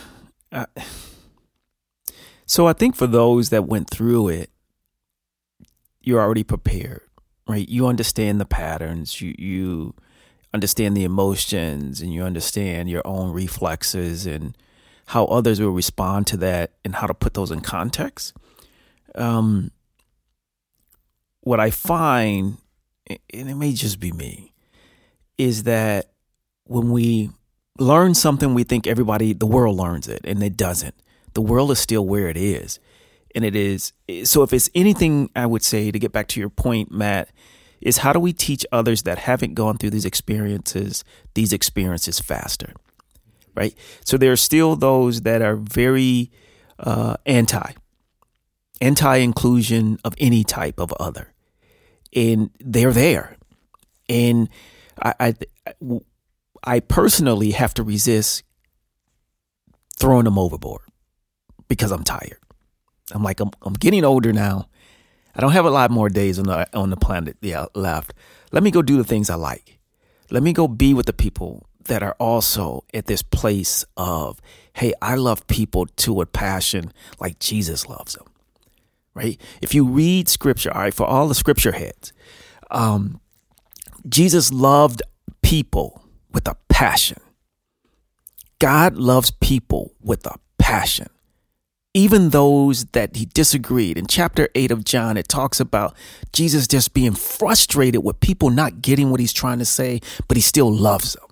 So 2.46 2.68
I 2.68 2.74
think 2.74 2.96
for 2.96 3.08
those 3.08 3.50
that 3.50 3.68
went 3.68 3.90
through 3.90 4.30
it, 4.30 4.50
you're 6.02 6.22
already 6.22 6.44
prepared, 6.44 7.02
right? 7.48 7.68
You 7.68 7.88
understand 7.88 8.40
the 8.40 8.46
patterns. 8.46 9.20
You 9.20 9.36
you 9.38 9.94
understand 10.54 10.96
the 10.96 11.04
emotions, 11.04 12.02
and 12.02 12.14
you 12.14 12.24
understand 12.24 12.90
your 12.90 13.02
own 13.06 13.34
reflexes 13.34 14.26
and 14.26 14.58
how 15.08 15.26
others 15.26 15.60
will 15.60 15.72
respond 15.72 16.28
to 16.28 16.38
that, 16.38 16.72
and 16.86 16.96
how 16.96 17.08
to 17.08 17.14
put 17.14 17.34
those 17.34 17.52
in 17.52 17.60
context. 17.60 18.34
Um, 19.16 19.72
what 21.42 21.60
I 21.60 21.70
find, 21.70 22.58
and 23.10 23.20
it 23.50 23.56
may 23.56 23.74
just 23.74 24.00
be 24.00 24.12
me, 24.12 24.54
is 25.38 25.64
that 25.64 26.12
when 26.66 26.92
we 26.92 27.32
learn 27.80 28.14
something 28.14 28.54
we 28.54 28.64
think 28.64 28.88
everybody 28.88 29.34
the 29.34 29.46
world 29.46 29.78
learns 29.78 30.08
it 30.08 30.22
and 30.24 30.42
it 30.44 30.58
doesn't. 30.58 30.96
The 31.34 31.42
world 31.42 31.72
is 31.72 31.80
still 31.80 32.06
where 32.06 32.30
it 32.30 32.38
is. 32.38 32.80
And 33.36 33.46
it 33.46 33.56
is 33.56 33.94
so 34.24 34.42
if 34.42 34.52
it's 34.52 34.70
anything 34.74 35.30
i 35.36 35.46
would 35.46 35.64
say 35.64 35.92
to 35.92 36.00
get 36.00 36.12
back 36.12 36.28
to 36.30 36.40
your 36.40 36.50
point 36.50 36.92
matt 36.92 37.30
is 37.82 37.98
how 37.98 38.12
do 38.12 38.20
we 38.20 38.34
teach 38.34 38.66
others 38.72 39.04
that 39.04 39.20
haven't 39.20 39.54
gone 39.54 39.78
through 39.78 39.92
these 39.92 40.06
experiences 40.06 41.04
these 41.36 41.54
experiences 41.54 42.20
faster 42.20 42.74
right? 43.58 43.76
So 44.06 44.18
there 44.18 44.32
are 44.32 44.38
still 44.38 44.76
those 44.78 45.22
that 45.22 45.42
are 45.42 45.56
very 45.56 46.32
uh, 46.80 47.18
anti 47.26 47.74
anti 48.80 49.16
inclusion 49.18 49.98
of 50.06 50.14
any 50.20 50.44
type 50.44 50.80
of 50.80 50.94
other. 51.00 51.34
And 52.16 52.52
they're 52.60 52.94
there. 52.94 53.36
And 54.08 54.48
I, 55.02 55.14
I 55.20 55.36
I 55.66 55.74
personally 56.82 57.52
have 57.52 57.74
to 57.76 57.84
resist 57.84 58.44
throwing 59.98 60.26
them 60.26 60.38
overboard 60.38 60.82
because 61.68 61.92
I'm 61.92 62.04
tired. 62.04 62.40
I'm 63.12 63.24
like 63.24 63.40
I'm, 63.40 63.52
I'm 63.62 63.74
getting 63.74 64.04
older 64.04 64.34
now. 64.34 64.68
I 65.36 65.42
don't 65.42 65.52
have 65.52 65.66
a 65.66 65.70
lot 65.70 65.92
more 65.92 66.10
days 66.10 66.40
on 66.40 66.46
the 66.46 66.68
on 66.78 66.90
the 66.90 66.98
planet 66.98 67.38
left. 67.76 68.14
Let 68.52 68.64
me 68.64 68.72
go 68.72 68.82
do 68.82 68.98
the 68.98 69.04
things 69.04 69.30
I 69.30 69.36
like. 69.36 69.80
Let 70.30 70.44
me 70.44 70.52
go 70.52 70.68
be 70.68 70.94
with 70.94 71.06
the 71.06 71.14
people 71.14 71.68
that 71.86 72.04
are 72.04 72.16
also 72.20 72.84
at 72.94 73.06
this 73.06 73.22
place 73.22 73.86
of, 73.96 74.42
hey, 74.74 74.94
I 75.02 75.16
love 75.16 75.48
people 75.48 75.86
to 75.86 76.22
a 76.22 76.26
passion 76.26 76.92
like 77.20 77.40
Jesus 77.40 77.88
loves 77.88 78.14
them. 78.14 78.26
Right? 79.14 79.40
If 79.62 79.74
you 79.74 79.86
read 79.86 80.28
scripture, 80.30 80.72
all 80.74 80.82
right, 80.82 80.94
for 80.94 81.06
all 81.06 81.28
the 81.28 81.36
scripture 81.36 81.72
heads, 81.72 82.14
um, 82.70 83.20
Jesus 84.08 84.52
loved 84.52 85.02
people 85.42 86.04
with 86.32 86.48
a 86.48 86.56
passion. 86.70 87.20
God 88.60 88.96
loves 88.96 89.32
people 89.32 89.94
with 90.02 90.26
a 90.26 90.40
passion. 90.58 91.08
Even 91.94 92.30
those 92.30 92.86
that 92.92 93.16
he 93.16 93.26
disagreed. 93.26 93.98
In 93.98 94.06
chapter 94.06 94.50
8 94.54 94.72
of 94.72 94.84
John, 94.84 95.18
it 95.18 95.28
talks 95.28 95.60
about 95.60 95.96
Jesus 96.32 96.68
just 96.68 96.94
being 96.94 97.14
frustrated 97.14 98.04
with 98.04 98.20
people 98.20 98.50
not 98.50 98.82
getting 98.82 99.10
what 99.10 99.20
he's 99.20 99.34
trying 99.34 99.60
to 99.60 99.66
say, 99.66 100.02
but 100.28 100.38
he 100.38 100.42
still 100.42 100.72
loves 100.72 101.14
them. 101.14 101.26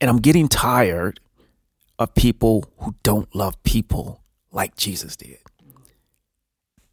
And 0.00 0.08
I'm 0.08 0.18
getting 0.20 0.48
tired 0.48 1.20
of 1.98 2.14
people 2.14 2.64
who 2.78 2.94
don't 3.02 3.34
love 3.34 3.62
people 3.62 4.22
like 4.50 4.76
Jesus 4.76 5.16
did. 5.16 5.38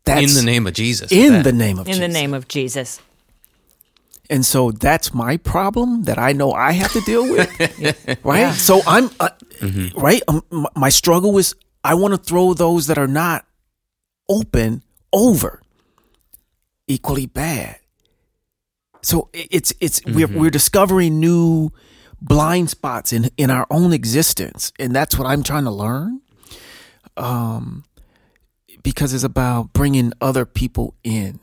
That's 0.05 0.35
in 0.37 0.45
the 0.45 0.51
name 0.51 0.67
of 0.67 0.73
Jesus. 0.73 1.11
In 1.11 1.43
the 1.43 1.53
name 1.53 1.79
of 1.79 1.87
in 1.87 1.93
Jesus. 1.93 2.07
the 2.07 2.13
name 2.13 2.33
of 2.33 2.47
Jesus. 2.47 2.99
And 4.29 4.45
so 4.45 4.71
that's 4.71 5.13
my 5.13 5.37
problem 5.37 6.03
that 6.03 6.19
I 6.19 6.33
know 6.33 6.51
I 6.51 6.73
have 6.73 6.91
to 6.93 7.01
deal 7.01 7.23
with. 7.29 7.49
right. 8.23 8.39
Yeah. 8.39 8.53
So 8.53 8.81
I'm, 8.85 9.05
uh, 9.19 9.29
mm-hmm. 9.59 9.99
right. 9.99 10.21
Um, 10.27 10.67
my 10.75 10.89
struggle 10.89 11.37
is 11.39 11.55
I 11.83 11.95
want 11.95 12.13
to 12.13 12.17
throw 12.17 12.53
those 12.53 12.87
that 12.87 12.99
are 12.99 13.07
not 13.07 13.45
open 14.29 14.83
over 15.11 15.61
equally 16.87 17.25
bad. 17.25 17.79
So 19.01 19.29
it's, 19.33 19.73
it's, 19.79 20.01
mm-hmm. 20.01 20.15
we're, 20.15 20.27
we're 20.27 20.49
discovering 20.51 21.19
new 21.19 21.71
blind 22.21 22.69
spots 22.69 23.11
in, 23.11 23.31
in 23.35 23.49
our 23.49 23.65
own 23.71 23.93
existence. 23.93 24.71
And 24.77 24.95
that's 24.95 25.17
what 25.17 25.25
I'm 25.25 25.41
trying 25.41 25.63
to 25.63 25.71
learn. 25.71 26.21
Um, 27.17 27.83
because 28.83 29.13
it's 29.13 29.23
about 29.23 29.73
bringing 29.73 30.13
other 30.21 30.45
people 30.45 30.93
in, 31.03 31.39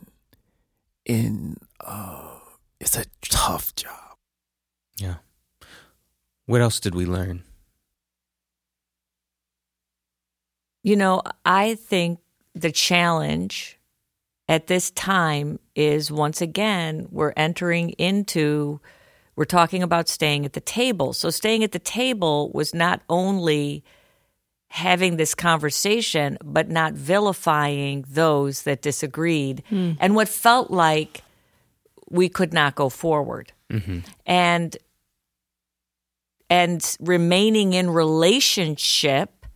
in, 1.05 1.57
uh, 1.81 2.36
it's 2.81 2.97
a 2.97 3.05
tough 3.23 3.75
job. 3.75 4.17
Yeah. 4.97 5.17
What 6.47 6.61
else 6.61 6.81
did 6.81 6.95
we 6.95 7.07
learn? 7.07 7.43
You 10.83 10.97
know, 10.97 11.23
I 11.45 11.75
think 11.75 12.21
the 12.55 12.71
challenge 12.71 13.79
at 14.49 14.69
this 14.69 14.91
time 14.93 15.59
is 15.75 16.13
once 16.13 16.41
again, 16.41 17.09
we're 17.11 17.33
entering 17.37 17.91
into, 17.91 18.81
we're 19.35 19.45
talking 19.45 19.83
about 19.83 20.09
staying 20.09 20.45
at 20.45 20.53
the 20.53 20.61
table. 20.61 21.13
So, 21.13 21.31
staying 21.31 21.65
at 21.65 21.73
the 21.73 21.81
table 21.81 22.51
was 22.55 22.73
not 22.73 23.03
only 23.09 23.83
having 24.69 25.17
this 25.17 25.35
conversation, 25.35 26.39
but 26.45 26.69
not 26.69 26.93
vilifying 26.93 28.05
those 28.09 28.63
that 28.63 28.83
disagreed. 28.83 29.63
Mm. 29.71 29.97
And 29.99 30.15
what 30.15 30.29
felt 30.29 30.71
like 30.71 31.23
we 32.11 32.29
could 32.29 32.53
not 32.53 32.75
go 32.75 32.89
forward. 32.89 33.53
Mm-hmm. 33.71 34.01
And 34.25 34.77
and 36.49 36.97
remaining 37.01 37.73
in 37.73 37.91
relationship 37.91 39.47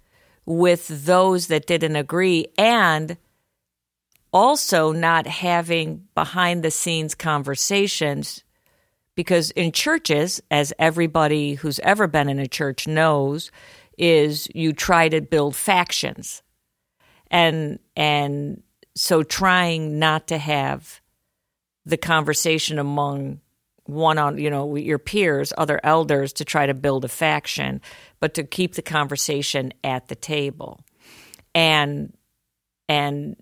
with 0.44 1.06
those 1.06 1.46
that 1.46 1.66
didn't 1.66 1.94
agree 1.94 2.46
and 2.58 3.16
also 4.32 4.92
not 4.92 5.26
having 5.26 6.08
behind 6.14 6.62
the 6.62 6.70
scenes 6.70 7.14
conversations 7.14 8.42
because 9.14 9.50
in 9.52 9.72
churches 9.72 10.40
as 10.50 10.72
everybody 10.78 11.54
who's 11.54 11.78
ever 11.80 12.06
been 12.06 12.28
in 12.28 12.38
a 12.38 12.46
church 12.46 12.86
knows 12.86 13.50
is 13.98 14.48
you 14.54 14.72
try 14.72 15.08
to 15.08 15.20
build 15.20 15.54
factions 15.54 16.42
and 17.30 17.78
and 17.96 18.62
so 18.94 19.22
trying 19.22 19.98
not 19.98 20.26
to 20.28 20.38
have 20.38 21.00
the 21.90 21.96
conversation 21.96 22.78
among 22.78 23.40
one 23.84 24.18
on 24.18 24.38
you 24.38 24.50
know 24.50 24.76
your 24.76 24.98
peers 24.98 25.52
other 25.58 25.80
elders 25.82 26.32
to 26.34 26.44
try 26.44 26.66
to 26.66 26.74
build 26.74 27.04
a 27.04 27.08
faction 27.08 27.80
but 28.20 28.34
to 28.34 28.44
keep 28.44 28.74
the 28.74 28.82
conversation 28.82 29.72
at 29.82 30.08
the 30.08 30.14
table. 30.14 30.80
And 31.54 32.14
and 32.88 33.36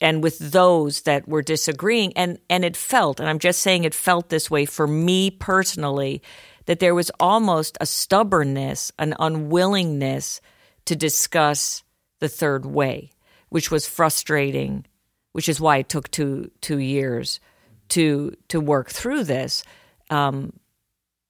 and 0.00 0.22
with 0.22 0.38
those 0.38 1.02
that 1.02 1.26
were 1.28 1.42
disagreeing 1.42 2.12
and 2.16 2.38
and 2.50 2.64
it 2.64 2.76
felt 2.76 3.20
and 3.20 3.28
i'm 3.28 3.38
just 3.38 3.60
saying 3.62 3.84
it 3.84 3.94
felt 3.94 4.28
this 4.28 4.50
way 4.50 4.64
for 4.64 4.86
me 4.86 5.30
personally 5.30 6.22
that 6.66 6.80
there 6.80 6.94
was 6.94 7.10
almost 7.18 7.78
a 7.80 7.86
stubbornness 7.86 8.92
an 8.98 9.14
unwillingness 9.18 10.40
to 10.84 10.94
discuss 10.96 11.82
the 12.20 12.28
third 12.28 12.66
way 12.66 13.10
which 13.48 13.70
was 13.70 13.86
frustrating 13.86 14.84
which 15.32 15.48
is 15.48 15.60
why 15.60 15.78
it 15.78 15.88
took 15.88 16.10
two 16.10 16.50
two 16.60 16.78
years 16.78 17.40
to 17.88 18.34
to 18.48 18.60
work 18.60 18.90
through 18.90 19.24
this 19.24 19.62
um, 20.10 20.52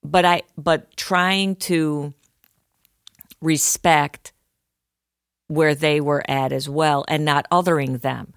but 0.02 0.24
i 0.24 0.42
but 0.56 0.96
trying 0.96 1.56
to 1.56 2.12
respect 3.40 4.32
where 5.48 5.74
they 5.74 6.00
were 6.00 6.28
at 6.28 6.52
as 6.52 6.68
well 6.68 7.04
and 7.08 7.24
not 7.24 7.46
othering 7.50 8.00
them 8.00 8.32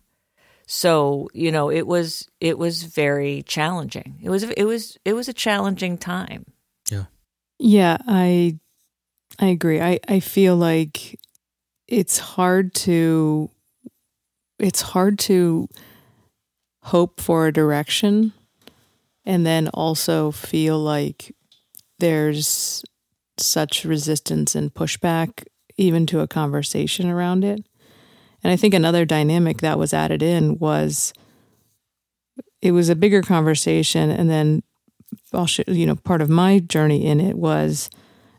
so 0.67 1.29
you 1.33 1.51
know 1.51 1.71
it 1.71 1.87
was 1.87 2.27
it 2.39 2.57
was 2.57 2.83
very 2.83 3.41
challenging 3.43 4.19
it 4.21 4.29
was 4.29 4.43
it 4.43 4.65
was 4.65 4.97
it 5.05 5.13
was 5.13 5.27
a 5.27 5.33
challenging 5.33 5.97
time 5.97 6.45
Yeah. 6.91 7.05
Yeah, 7.59 7.97
I 8.07 8.59
I 9.37 9.47
agree. 9.47 9.81
I 9.81 9.99
I 10.07 10.19
feel 10.21 10.55
like 10.55 11.19
it's 11.87 12.19
hard 12.19 12.73
to 12.85 13.49
it's 14.57 14.81
hard 14.81 15.19
to 15.19 15.67
hope 16.83 17.19
for 17.21 17.47
a 17.47 17.53
direction 17.53 18.33
and 19.25 19.45
then 19.45 19.67
also 19.69 20.31
feel 20.31 20.79
like 20.79 21.35
there's 21.99 22.83
such 23.37 23.85
resistance 23.85 24.55
and 24.55 24.73
pushback 24.73 25.45
even 25.77 26.05
to 26.07 26.19
a 26.19 26.27
conversation 26.27 27.09
around 27.09 27.43
it. 27.43 27.65
And 28.43 28.51
I 28.51 28.55
think 28.55 28.73
another 28.73 29.05
dynamic 29.05 29.59
that 29.59 29.77
was 29.77 29.93
added 29.93 30.23
in 30.23 30.57
was 30.59 31.13
it 32.61 32.71
was 32.71 32.89
a 32.89 32.95
bigger 32.95 33.21
conversation 33.21 34.09
and 34.09 34.29
then 34.29 34.63
I'll 35.33 35.47
you 35.67 35.85
know 35.85 35.95
part 35.95 36.21
of 36.21 36.29
my 36.29 36.59
journey 36.59 37.05
in 37.05 37.19
it 37.19 37.37
was 37.37 37.89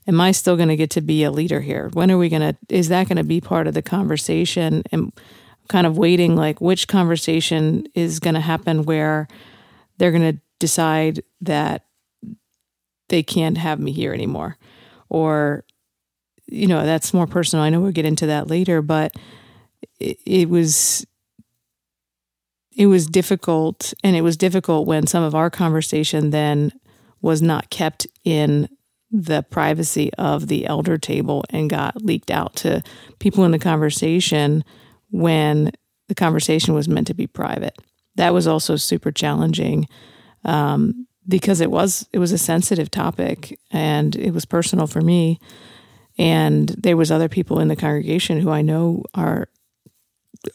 am 0.07 0.21
I 0.21 0.33
still 0.33 0.57
going 0.57 0.69
to 0.69 0.77
get 0.77 0.91
to 0.91 1.01
be 1.01 1.23
a 1.25 1.31
leader 1.31 1.61
here? 1.61 1.91
When 1.93 2.11
are 2.11 2.19
we 2.19 2.29
going 2.29 2.43
to 2.43 2.57
is 2.69 2.89
that 2.89 3.09
going 3.09 3.17
to 3.17 3.25
be 3.25 3.41
part 3.41 3.67
of 3.67 3.75
the 3.75 3.83
conversation 3.83 4.83
and 4.91 5.13
kind 5.71 5.87
of 5.87 5.97
waiting 5.97 6.37
like 6.37 6.61
which 6.61 6.87
conversation 6.87 7.87
is 7.95 8.21
going 8.21 8.35
to 8.35 8.41
happen 8.41 8.85
where 8.85 9.27
they're 9.97 10.11
going 10.11 10.35
to 10.35 10.41
decide 10.59 11.23
that 11.41 11.87
they 13.09 13.23
can't 13.23 13.57
have 13.57 13.81
me 13.81 13.93
here 13.93 14.13
anymore 14.13 14.59
or 15.09 15.65
you 16.51 16.67
know 16.67 16.85
that's 16.85 17.15
more 17.15 17.27
personal. 17.27 17.65
I 17.65 17.71
know 17.71 17.81
we'll 17.81 17.93
get 17.93 18.05
into 18.05 18.27
that 18.27 18.49
later, 18.49 18.83
but 18.83 19.15
it, 19.99 20.19
it 20.27 20.49
was 20.49 21.07
it 22.77 22.87
was 22.87 23.07
difficult 23.07 23.95
and 24.03 24.17
it 24.17 24.23
was 24.23 24.37
difficult 24.37 24.87
when 24.87 25.07
some 25.07 25.23
of 25.23 25.35
our 25.35 25.51
conversation 25.51 26.31
then 26.31 26.73
was 27.23 27.43
not 27.43 27.71
kept 27.71 28.07
in 28.25 28.69
the 29.11 29.43
privacy 29.43 30.13
of 30.15 30.47
the 30.47 30.67
elder 30.67 30.97
table 30.97 31.45
and 31.51 31.69
got 31.69 31.97
leaked 32.03 32.31
out 32.31 32.55
to 32.55 32.83
people 33.19 33.45
in 33.45 33.51
the 33.51 33.59
conversation 33.59 34.65
when 35.11 35.71
the 36.09 36.15
conversation 36.15 36.75
was 36.75 36.89
meant 36.89 37.07
to 37.07 37.15
be 37.15 37.27
private 37.27 37.77
that 38.17 38.35
was 38.35 38.47
also 38.47 38.77
super 38.77 39.13
challenging 39.13 39.89
um, 40.45 41.07
because 41.29 41.61
it 41.61 41.71
was 41.71 42.09
it 42.13 42.19
was 42.19 42.33
a 42.33 42.39
sensitive 42.39 42.91
topic 42.91 43.59
and 43.71 44.17
it 44.17 44.33
was 44.33 44.45
personal 44.45 44.87
for 44.87 45.01
me 45.01 45.39
and 46.19 46.69
there 46.71 46.97
was 46.97 47.11
other 47.11 47.29
people 47.29 47.61
in 47.61 47.69
the 47.69 47.77
congregation 47.77 48.41
who 48.41 48.51
I 48.51 48.63
know 48.63 49.05
are 49.15 49.49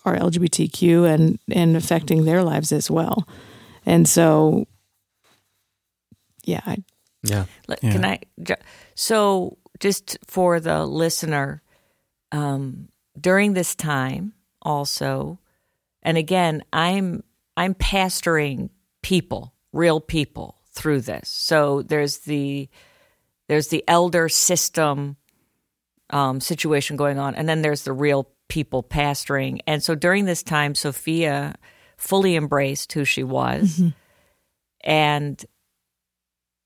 are 0.03 0.15
LGBTQ 0.15 1.11
and 1.11 1.39
and 1.51 1.75
affecting 1.77 2.25
their 2.25 2.43
lives 2.43 2.71
as 2.71 2.89
well. 2.91 3.27
And 3.85 4.07
so 4.07 4.65
yeah, 6.43 6.61
I, 6.65 6.83
Yeah. 7.23 7.45
Let- 7.67 7.83
Yeah. 7.83 7.91
Can 7.91 8.05
I? 8.05 8.19
So, 8.93 9.57
just 9.79 10.17
for 10.27 10.59
the 10.59 10.85
listener, 10.85 11.63
um, 12.31 12.89
during 13.19 13.53
this 13.53 13.73
time, 13.75 14.33
also, 14.65 15.39
and 16.01 16.17
again, 16.17 16.63
I'm 16.73 17.23
I'm 17.55 17.75
pastoring 17.75 18.69
people, 19.01 19.53
real 19.71 20.01
people, 20.01 20.57
through 20.71 21.01
this. 21.01 21.29
So 21.29 21.83
there's 21.83 22.19
the 22.19 22.67
there's 23.47 23.69
the 23.69 23.83
elder 23.87 24.27
system 24.27 25.17
um, 26.09 26.41
situation 26.41 26.97
going 26.97 27.19
on, 27.19 27.35
and 27.35 27.47
then 27.47 27.61
there's 27.61 27.83
the 27.83 27.93
real 27.93 28.29
people 28.47 28.83
pastoring. 28.83 29.59
And 29.65 29.81
so 29.81 29.95
during 29.95 30.25
this 30.25 30.43
time, 30.43 30.75
Sophia 30.75 31.55
fully 31.97 32.35
embraced 32.35 32.91
who 32.93 33.05
she 33.05 33.23
was, 33.23 33.81
and 34.83 35.45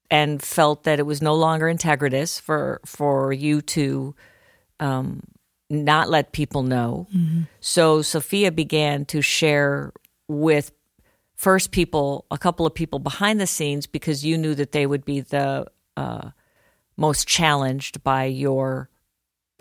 and 0.10 0.42
felt 0.42 0.84
that 0.86 1.00
it 1.00 1.06
was 1.06 1.22
no 1.22 1.36
longer 1.36 1.66
integritous 1.66 2.42
for 2.42 2.82
for 2.86 3.32
you 3.32 3.62
to 3.62 4.16
um, 4.80 5.22
not 5.70 6.10
let 6.10 6.32
people 6.32 6.64
know. 6.64 7.08
So 7.60 8.02
Sophia 8.02 8.52
began 8.52 9.06
to 9.06 9.22
share 9.22 9.92
with 10.28 10.72
first 11.36 11.72
people, 11.72 12.26
a 12.32 12.38
couple 12.38 12.66
of 12.66 12.74
people 12.74 13.00
behind 13.00 13.40
the 13.40 13.48
scenes, 13.48 13.88
because 13.88 14.26
you 14.26 14.38
knew 14.38 14.56
that 14.56 14.72
they 14.72 14.86
would 14.86 15.06
be 15.06 15.22
the 15.22 15.66
uh, 15.96 16.32
most 16.98 17.28
challenged 17.28 18.04
by 18.04 18.26
your 18.26 18.90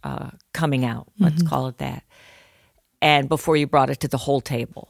uh, 0.02 0.30
coming 0.52 0.84
out. 0.84 1.08
Let's 1.18 1.42
call 1.48 1.68
it 1.68 1.78
that. 1.78 2.04
And 3.00 3.28
before 3.28 3.56
you 3.56 3.66
brought 3.66 3.90
it 3.90 4.00
to 4.00 4.08
the 4.08 4.16
whole 4.16 4.40
table, 4.40 4.88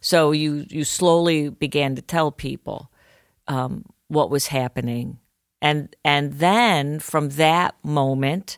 so 0.00 0.32
you 0.32 0.64
you 0.70 0.84
slowly 0.84 1.50
began 1.50 1.94
to 1.96 2.02
tell 2.02 2.30
people 2.32 2.90
um, 3.48 3.84
what 4.08 4.30
was 4.30 4.46
happening, 4.46 5.18
and 5.60 5.94
and 6.04 6.34
then 6.34 7.00
from 7.00 7.30
that 7.30 7.74
moment, 7.82 8.56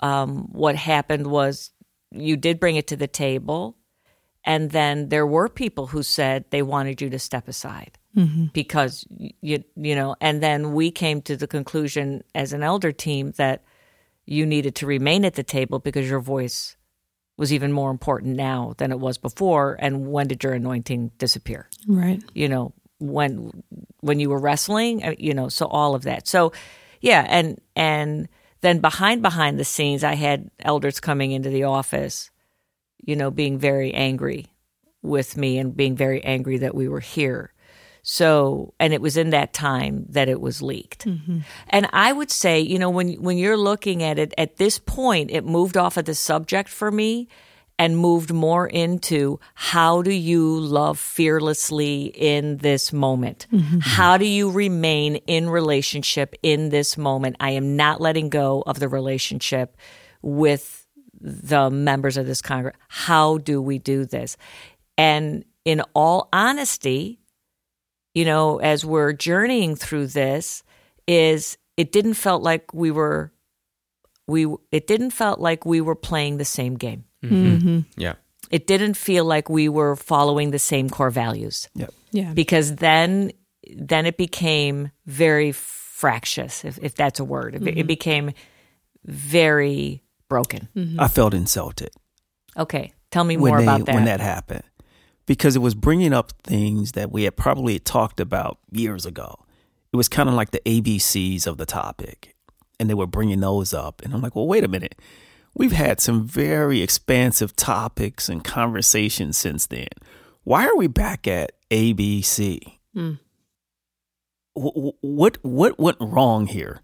um, 0.00 0.48
what 0.52 0.76
happened 0.76 1.26
was 1.26 1.70
you 2.10 2.36
did 2.36 2.60
bring 2.60 2.76
it 2.76 2.88
to 2.88 2.96
the 2.96 3.06
table, 3.06 3.76
and 4.44 4.70
then 4.70 5.08
there 5.08 5.26
were 5.26 5.48
people 5.48 5.86
who 5.88 6.02
said 6.02 6.44
they 6.50 6.62
wanted 6.62 7.00
you 7.00 7.10
to 7.10 7.18
step 7.18 7.48
aside 7.48 7.98
because 8.52 9.06
you 9.10 9.64
you 9.76 9.96
know, 9.96 10.14
and 10.20 10.42
then 10.42 10.72
we 10.72 10.90
came 10.90 11.20
to 11.22 11.36
the 11.36 11.46
conclusion 11.48 12.22
as 12.34 12.52
an 12.52 12.62
elder 12.62 12.92
team 12.92 13.32
that 13.36 13.64
you 14.26 14.46
needed 14.46 14.74
to 14.76 14.86
remain 14.86 15.24
at 15.24 15.34
the 15.34 15.42
table 15.42 15.78
because 15.78 16.08
your 16.08 16.20
voice 16.20 16.76
was 17.36 17.52
even 17.52 17.72
more 17.72 17.90
important 17.90 18.36
now 18.36 18.74
than 18.78 18.92
it 18.92 19.00
was 19.00 19.18
before. 19.18 19.76
And 19.80 20.12
when 20.12 20.28
did 20.28 20.44
your 20.44 20.52
anointing 20.52 21.10
disappear? 21.18 21.68
right. 21.88 22.22
you 22.34 22.48
know 22.48 22.72
when 22.98 23.50
when 24.00 24.20
you 24.20 24.30
were 24.30 24.38
wrestling 24.38 25.04
uh, 25.04 25.14
you 25.18 25.34
know 25.34 25.48
so 25.48 25.66
all 25.66 25.94
of 25.94 26.02
that 26.02 26.26
so 26.26 26.52
yeah 27.00 27.26
and 27.28 27.60
and 27.76 28.28
then 28.64 28.80
behind 28.80 29.22
behind 29.22 29.58
the 29.58 29.64
scenes 29.64 30.02
i 30.02 30.14
had 30.14 30.50
elders 30.60 31.00
coming 31.00 31.32
into 31.32 31.50
the 31.50 31.64
office 31.64 32.30
you 32.98 33.16
know 33.16 33.30
being 33.30 33.58
very 33.58 33.92
angry 33.92 34.46
with 35.04 35.36
me 35.36 35.58
and 35.58 35.76
being 35.76 35.94
very 35.94 36.24
angry 36.24 36.58
that 36.58 36.74
we 36.74 36.88
were 36.88 37.00
here. 37.00 37.52
So 38.02 38.74
and 38.80 38.92
it 38.92 39.00
was 39.00 39.16
in 39.16 39.30
that 39.30 39.52
time 39.52 40.06
that 40.10 40.28
it 40.28 40.40
was 40.40 40.60
leaked. 40.60 41.06
Mm-hmm. 41.06 41.38
And 41.68 41.88
i 41.92 42.12
would 42.12 42.30
say 42.30 42.60
you 42.60 42.78
know 42.78 42.90
when 42.90 43.14
when 43.22 43.38
you're 43.38 43.56
looking 43.56 44.02
at 44.02 44.18
it 44.18 44.34
at 44.36 44.56
this 44.56 44.78
point 44.78 45.30
it 45.30 45.44
moved 45.44 45.76
off 45.76 45.96
of 45.96 46.04
the 46.04 46.14
subject 46.14 46.68
for 46.68 46.90
me 46.90 47.28
and 47.78 47.98
moved 47.98 48.32
more 48.32 48.66
into 48.66 49.40
how 49.54 50.02
do 50.02 50.12
you 50.12 50.60
love 50.60 50.98
fearlessly 50.98 52.04
in 52.14 52.58
this 52.58 52.92
moment? 52.92 53.46
Mm-hmm. 53.52 53.78
How 53.80 54.16
do 54.16 54.26
you 54.26 54.50
remain 54.50 55.16
in 55.16 55.48
relationship 55.50 56.34
in 56.42 56.68
this 56.68 56.96
moment? 56.96 57.36
I 57.40 57.50
am 57.50 57.76
not 57.76 58.00
letting 58.00 58.28
go 58.28 58.62
of 58.66 58.78
the 58.78 58.88
relationship 58.88 59.76
with 60.22 60.86
the 61.20 61.70
members 61.70 62.16
of 62.16 62.26
this 62.26 62.42
Congress. 62.42 62.76
How 62.88 63.38
do 63.38 63.60
we 63.60 63.78
do 63.78 64.04
this? 64.04 64.36
And 64.96 65.44
in 65.64 65.82
all 65.94 66.28
honesty, 66.32 67.18
you 68.14 68.24
know, 68.24 68.58
as 68.58 68.84
we're 68.84 69.12
journeying 69.12 69.74
through 69.74 70.08
this, 70.08 70.62
is 71.08 71.58
it 71.76 71.92
didn't 71.92 72.14
felt 72.14 72.42
like 72.42 72.72
we 72.72 72.90
were 72.90 73.32
we 74.26 74.46
it 74.70 74.86
didn't 74.86 75.10
felt 75.10 75.40
like 75.40 75.66
we 75.66 75.80
were 75.80 75.96
playing 75.96 76.36
the 76.36 76.44
same 76.44 76.74
game. 76.74 77.04
Mm-hmm. 77.24 77.68
Mm-hmm. 77.68 77.78
Yeah. 77.96 78.14
it 78.50 78.66
didn't 78.66 78.94
feel 78.94 79.24
like 79.24 79.48
we 79.48 79.68
were 79.68 79.96
following 79.96 80.50
the 80.50 80.58
same 80.58 80.90
core 80.90 81.10
values. 81.10 81.68
Yep. 81.74 81.94
Yeah. 82.12 82.32
because 82.32 82.76
then 82.76 83.32
then 83.76 84.06
it 84.06 84.16
became 84.16 84.90
very 85.06 85.52
fractious 85.52 86.64
if, 86.64 86.78
if 86.82 86.94
that's 86.94 87.18
a 87.18 87.24
word. 87.24 87.54
It, 87.54 87.62
it 87.62 87.74
mm-hmm. 87.74 87.86
became 87.86 88.32
very 89.04 90.02
broken. 90.28 90.68
I 90.98 91.08
felt 91.08 91.34
insulted. 91.34 91.90
Okay. 92.56 92.92
Tell 93.10 93.24
me 93.24 93.36
when 93.36 93.50
more 93.50 93.58
they, 93.58 93.64
about 93.64 93.86
that 93.86 93.94
when 93.94 94.04
that. 94.06 94.20
happened. 94.20 94.64
Because 95.26 95.56
it 95.56 95.60
was 95.60 95.74
bringing 95.74 96.12
up 96.12 96.32
things 96.42 96.92
that 96.92 97.10
we 97.10 97.22
had 97.22 97.36
probably 97.36 97.78
talked 97.78 98.20
about 98.20 98.58
years 98.70 99.06
ago. 99.06 99.38
It 99.92 99.96
was 99.96 100.08
kind 100.08 100.28
of 100.28 100.34
like 100.34 100.50
the 100.50 100.60
ABCs 100.66 101.46
of 101.46 101.56
the 101.56 101.64
topic, 101.64 102.34
and 102.78 102.90
they 102.90 102.94
were 102.94 103.06
bringing 103.06 103.40
those 103.40 103.72
up, 103.72 104.02
and 104.02 104.12
I'm 104.12 104.20
like, 104.20 104.34
well, 104.34 104.46
wait 104.46 104.64
a 104.64 104.68
minute. 104.68 104.96
We've 105.54 105.72
had 105.72 106.00
some 106.00 106.26
very 106.26 106.82
expansive 106.82 107.54
topics 107.54 108.28
and 108.28 108.42
conversations 108.44 109.36
since 109.38 109.66
then. 109.66 109.88
Why 110.42 110.66
are 110.66 110.76
we 110.76 110.88
back 110.88 111.26
at 111.28 111.52
ABC? 111.70 112.78
Mm. 112.96 113.18
Wh- 114.56 114.76
wh- 114.76 115.04
What 115.04 115.38
what 115.42 115.78
went 115.78 115.96
wrong 116.00 116.46
here? 116.46 116.80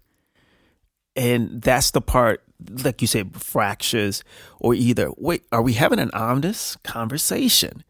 And 1.15 1.61
that's 1.61 1.91
the 1.91 2.01
part, 2.01 2.41
like 2.83 3.01
you 3.01 3.07
said, 3.07 3.35
fractures, 3.35 4.23
or 4.59 4.73
either 4.73 5.11
wait, 5.17 5.43
are 5.51 5.61
we 5.61 5.73
having 5.73 5.99
an 5.99 6.11
honest 6.13 6.81
conversation? 6.83 7.83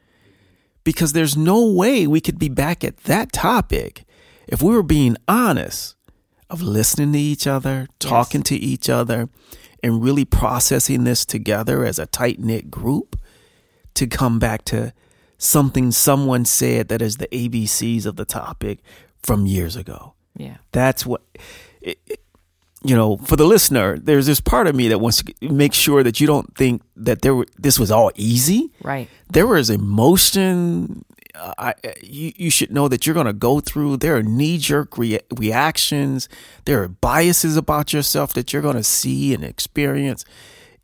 Because 0.83 1.13
there's 1.13 1.37
no 1.37 1.63
way 1.71 2.07
we 2.07 2.19
could 2.21 2.39
be 2.39 2.49
back 2.49 2.83
at 2.83 2.97
that 3.03 3.31
topic 3.31 4.03
if 4.47 4.63
we 4.63 4.73
were 4.73 4.81
being 4.83 5.15
honest 5.27 5.95
of 6.49 6.61
listening 6.63 7.13
to 7.13 7.19
each 7.19 7.45
other, 7.45 7.87
talking 7.99 8.41
to 8.43 8.55
each 8.55 8.89
other, 8.89 9.29
and 9.83 10.03
really 10.03 10.25
processing 10.25 11.03
this 11.03 11.25
together 11.25 11.83
as 11.85 11.97
a 11.99 12.05
tight 12.05 12.39
knit 12.39 12.69
group 12.71 13.17
to 13.95 14.07
come 14.07 14.39
back 14.39 14.63
to 14.65 14.93
something 15.37 15.91
someone 15.91 16.45
said 16.45 16.87
that 16.89 17.01
is 17.01 17.17
the 17.17 17.27
ABCs 17.27 18.05
of 18.05 18.15
the 18.15 18.25
topic 18.25 18.79
from 19.23 19.45
years 19.45 19.75
ago. 19.75 20.13
yeah 20.37 20.57
That's 20.71 21.05
what, 21.05 21.21
it, 21.81 21.99
it- 22.07 22.19
you 22.83 22.95
know, 22.95 23.17
for 23.17 23.35
the 23.35 23.45
listener, 23.45 23.99
there's 23.99 24.25
this 24.25 24.41
part 24.41 24.65
of 24.65 24.73
me 24.75 24.87
that 24.87 24.97
wants 24.97 25.21
to 25.21 25.33
make 25.53 25.71
sure 25.71 26.01
that 26.01 26.19
you 26.19 26.25
don't 26.25 26.55
think 26.57 26.81
that 26.95 27.21
there 27.21 27.35
were, 27.35 27.45
this 27.59 27.77
was 27.77 27.91
all 27.91 28.11
easy. 28.15 28.71
right 28.81 29.07
There 29.31 29.45
was 29.45 29.69
emotion. 29.69 31.05
Uh, 31.35 31.53
I, 31.57 31.73
you, 32.01 32.31
you 32.35 32.49
should 32.49 32.71
know 32.71 32.87
that 32.87 33.05
you're 33.05 33.13
going 33.13 33.25
to 33.27 33.33
go 33.33 33.59
through. 33.59 33.97
There 33.97 34.15
are 34.17 34.23
knee 34.23 34.57
jerk 34.57 34.97
rea- 34.97 35.21
reactions. 35.37 36.27
There 36.65 36.81
are 36.83 36.87
biases 36.87 37.55
about 37.57 37.93
yourself 37.93 38.33
that 38.33 38.51
you're 38.51 38.61
going 38.61 38.75
to 38.75 38.83
see 38.83 39.33
and 39.33 39.43
experience. 39.43 40.25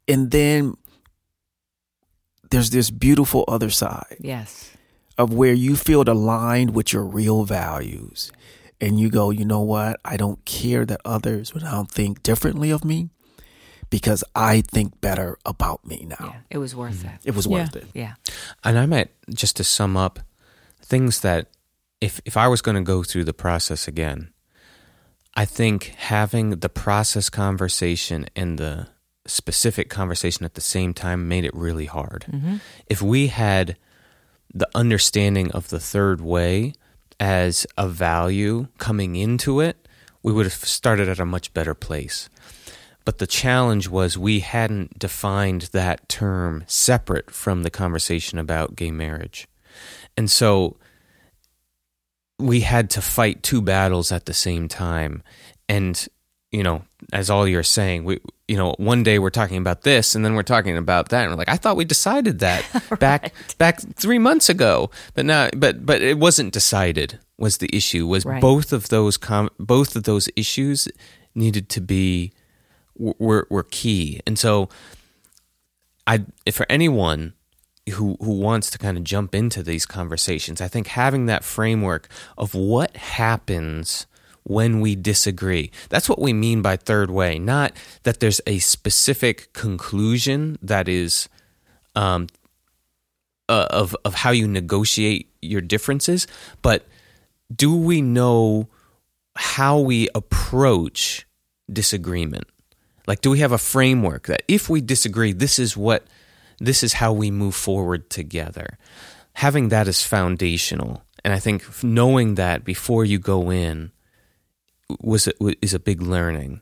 And 0.07 0.31
then 0.31 0.75
there's 2.49 2.69
this 2.69 2.89
beautiful 2.89 3.43
other 3.47 3.69
side 3.69 4.15
yes 4.21 4.71
of 5.17 5.33
where 5.33 5.53
you 5.53 5.75
feel 5.75 6.01
aligned 6.07 6.73
with 6.73 6.93
your 6.93 7.03
real 7.03 7.43
values 7.43 8.31
and 8.79 8.99
you 8.99 9.09
go, 9.09 9.31
you 9.31 9.43
know 9.43 9.61
what? 9.61 9.99
I 10.05 10.15
don't 10.17 10.45
care 10.45 10.85
that 10.85 11.01
others 11.03 11.53
would 11.53 11.63
don't 11.63 11.89
think 11.91 12.21
differently 12.23 12.69
of 12.71 12.85
me 12.85 13.09
because 13.89 14.23
I 14.35 14.61
think 14.61 15.01
better 15.01 15.37
about 15.45 15.85
me 15.85 16.05
now. 16.07 16.15
yeah 16.33 16.39
it 16.49 16.57
was 16.59 16.75
worth 16.75 17.03
it 17.03 17.11
It 17.25 17.35
was 17.35 17.45
Yeah. 17.47 17.51
worth 17.63 17.75
it. 17.75 17.85
yeah 17.93 18.13
And 18.63 18.77
I 18.79 18.85
might 18.85 19.09
just 19.33 19.57
to 19.57 19.63
sum 19.63 19.97
up 19.97 20.19
things 20.87 21.19
that 21.21 21.47
if 22.01 22.21
if 22.25 22.37
I 22.37 22.47
was 22.47 22.61
going 22.61 22.75
to 22.75 22.81
go 22.81 23.03
through 23.03 23.25
the 23.25 23.33
process 23.33 23.87
again, 23.87 24.31
I 25.35 25.45
think 25.45 25.93
having 25.97 26.59
the 26.59 26.69
process 26.69 27.29
conversation 27.29 28.25
and 28.35 28.57
the 28.57 28.87
specific 29.25 29.89
conversation 29.89 30.45
at 30.45 30.53
the 30.53 30.61
same 30.61 30.93
time 30.93 31.27
made 31.27 31.43
it 31.43 31.53
really 31.53 31.85
hard. 31.85 32.25
Mm-hmm. 32.29 32.57
If 32.87 33.01
we 33.01 33.27
had 33.27 33.77
the 34.53 34.69
understanding 34.73 35.51
of 35.51 35.67
the 35.69 35.79
third 35.79 36.21
way 36.21 36.73
as 37.19 37.67
a 37.77 37.87
value 37.87 38.67
coming 38.77 39.15
into 39.15 39.59
it, 39.59 39.87
we 40.23 40.31
would 40.31 40.45
have 40.45 40.53
started 40.53 41.09
at 41.09 41.19
a 41.19 41.25
much 41.25 41.53
better 41.53 41.73
place. 41.73 42.29
But 43.03 43.19
the 43.19 43.27
challenge 43.27 43.87
was 43.87 44.17
we 44.17 44.39
hadn't 44.39 44.99
defined 44.99 45.69
that 45.71 46.09
term 46.09 46.63
separate 46.67 47.31
from 47.31 47.63
the 47.63 47.69
conversation 47.69 48.37
about 48.37 48.75
gay 48.75 48.91
marriage. 48.91 49.47
And 50.17 50.29
so 50.31 50.77
we 52.39 52.61
had 52.61 52.89
to 52.91 53.01
fight 53.01 53.43
two 53.43 53.61
battles 53.61 54.11
at 54.11 54.25
the 54.25 54.33
same 54.33 54.67
time. 54.67 55.23
And, 55.69 56.07
you 56.51 56.63
know, 56.63 56.83
as 57.13 57.29
all 57.29 57.47
you're 57.47 57.63
saying, 57.63 58.03
we, 58.03 58.19
you 58.47 58.57
know, 58.57 58.73
one 58.77 59.03
day 59.03 59.19
we're 59.19 59.29
talking 59.29 59.57
about 59.57 59.81
this 59.81 60.15
and 60.15 60.23
then 60.23 60.35
we're 60.35 60.43
talking 60.43 60.77
about 60.77 61.09
that. 61.09 61.23
And 61.23 61.31
we're 61.31 61.37
like, 61.37 61.49
I 61.49 61.57
thought 61.57 61.75
we 61.77 61.85
decided 61.85 62.39
that 62.39 62.65
back, 62.99 63.33
back 63.57 63.79
three 63.95 64.19
months 64.19 64.49
ago. 64.49 64.89
But 65.13 65.25
now, 65.25 65.49
but, 65.55 65.85
but 65.85 66.01
it 66.01 66.17
wasn't 66.17 66.53
decided 66.53 67.19
was 67.37 67.57
the 67.57 67.69
issue 67.75 68.07
was 68.07 68.25
Right. 68.25 68.41
both 68.41 68.73
of 68.73 68.89
those, 68.89 69.17
com- 69.17 69.49
both 69.59 69.95
of 69.95 70.03
those 70.03 70.29
issues 70.35 70.87
needed 71.35 71.69
to 71.69 71.81
be, 71.81 72.31
were, 72.97 73.45
were 73.49 73.63
key. 73.63 74.21
And 74.25 74.39
so 74.39 74.69
I, 76.07 76.23
for 76.51 76.65
anyone 76.69 77.33
who 77.91 78.17
who 78.19 78.31
wants 78.31 78.69
to 78.71 78.77
kind 78.77 78.97
of 78.97 79.03
jump 79.03 79.33
into 79.33 79.63
these 79.63 79.85
conversations, 79.85 80.61
I 80.61 80.67
think 80.67 80.87
having 80.87 81.25
that 81.27 81.43
framework 81.43 82.07
of 82.37 82.53
what 82.53 82.95
happens 82.97 84.07
when 84.43 84.79
we 84.79 84.95
disagree. 84.95 85.71
That's 85.89 86.07
what 86.07 86.19
we 86.19 86.31
mean 86.33 86.61
by 86.61 86.77
third 86.77 87.11
way, 87.11 87.37
not 87.37 87.73
that 88.03 88.19
there's 88.19 88.41
a 88.47 88.59
specific 88.59 89.51
conclusion 89.53 90.57
that 90.61 90.87
is 90.87 91.27
um, 91.95 92.27
uh, 93.49 93.67
of 93.69 93.95
of 94.05 94.15
how 94.15 94.31
you 94.31 94.47
negotiate 94.47 95.29
your 95.41 95.61
differences, 95.61 96.27
but 96.61 96.85
do 97.53 97.75
we 97.75 98.01
know 98.01 98.67
how 99.35 99.79
we 99.79 100.09
approach 100.15 101.25
disagreement? 101.71 102.45
Like, 103.05 103.21
do 103.21 103.29
we 103.31 103.39
have 103.39 103.53
a 103.53 103.57
framework 103.57 104.27
that 104.27 104.43
if 104.47 104.69
we 104.69 104.81
disagree, 104.81 105.31
this 105.31 105.59
is 105.59 105.77
what, 105.77 106.05
this 106.59 106.83
is 106.83 106.93
how 106.93 107.13
we 107.13 107.31
move 107.31 107.55
forward 107.55 108.09
together? 108.09 108.77
Having 109.33 109.69
that 109.69 109.87
is 109.87 110.03
foundational. 110.03 111.03
And 111.23 111.33
I 111.33 111.39
think 111.39 111.83
knowing 111.83 112.35
that 112.35 112.63
before 112.63 113.05
you 113.05 113.19
go 113.19 113.51
in 113.51 113.91
was 114.99 115.27
is 115.61 115.73
a 115.73 115.79
big 115.79 116.01
learning. 116.01 116.61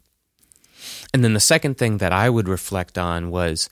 And 1.14 1.24
then 1.24 1.34
the 1.34 1.40
second 1.40 1.78
thing 1.78 2.00
that 2.00 2.12
I 2.12 2.30
would 2.30 2.48
reflect 2.48 2.98
on 2.98 3.32
was 3.32 3.70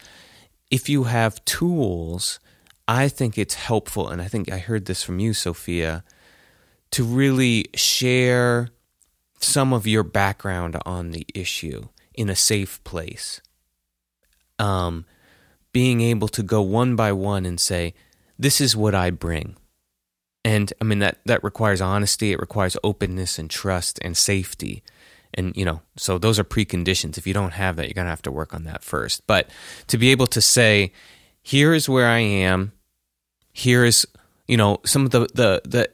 if 0.72 0.90
you 0.90 1.04
have 1.04 1.44
tools, 1.46 2.40
I 2.88 3.08
think 3.08 3.38
it's 3.38 3.56
helpful, 3.56 4.10
and 4.10 4.22
I 4.22 4.28
think 4.28 4.52
I 4.52 4.58
heard 4.58 4.86
this 4.86 5.04
from 5.04 5.20
you, 5.20 5.34
Sophia, 5.34 6.04
to 6.92 7.04
really 7.04 7.66
share 7.76 8.70
some 9.40 9.74
of 9.74 9.86
your 9.86 10.04
background 10.04 10.78
on 10.86 11.12
the 11.12 11.26
issue 11.34 11.90
in 12.14 12.30
a 12.30 12.36
safe 12.36 12.84
place. 12.84 13.42
Um, 14.60 15.06
being 15.74 16.02
able 16.02 16.28
to 16.30 16.44
go 16.44 16.62
one 16.62 16.96
by 16.96 17.12
one 17.12 17.46
and 17.46 17.60
say, 17.60 17.94
"This 18.40 18.62
is 18.62 18.76
what 18.76 18.96
I 18.96 19.10
bring," 19.10 19.58
and 20.46 20.72
I 20.80 20.86
mean 20.86 21.00
that 21.00 21.20
that 21.26 21.44
requires 21.44 21.82
honesty. 21.82 22.32
It 22.32 22.40
requires 22.40 22.78
openness 22.84 23.38
and 23.38 23.50
trust 23.50 24.00
and 24.02 24.16
safety, 24.16 24.84
and 25.34 25.56
you 25.58 25.66
know, 25.66 25.82
so 25.98 26.18
those 26.18 26.40
are 26.40 26.44
preconditions. 26.44 27.18
If 27.18 27.28
you 27.28 27.34
don't 27.34 27.54
have 27.54 27.76
that, 27.76 27.88
you're 27.88 27.94
gonna 27.94 28.10
have 28.10 28.22
to 28.24 28.32
work 28.32 28.54
on 28.54 28.64
that 28.64 28.84
first. 28.84 29.26
But 29.28 29.50
to 29.88 29.98
be 29.98 30.12
able 30.12 30.28
to 30.28 30.42
say, 30.42 30.94
"Here 31.42 31.74
is 31.74 31.90
where 31.90 32.08
I 32.08 32.20
am," 32.20 32.72
here 33.52 33.84
is 33.84 34.08
you 34.48 34.58
know 34.58 34.80
some 34.86 35.06
of 35.06 35.12
the 35.12 35.28
the 35.34 35.62
the 35.66 35.90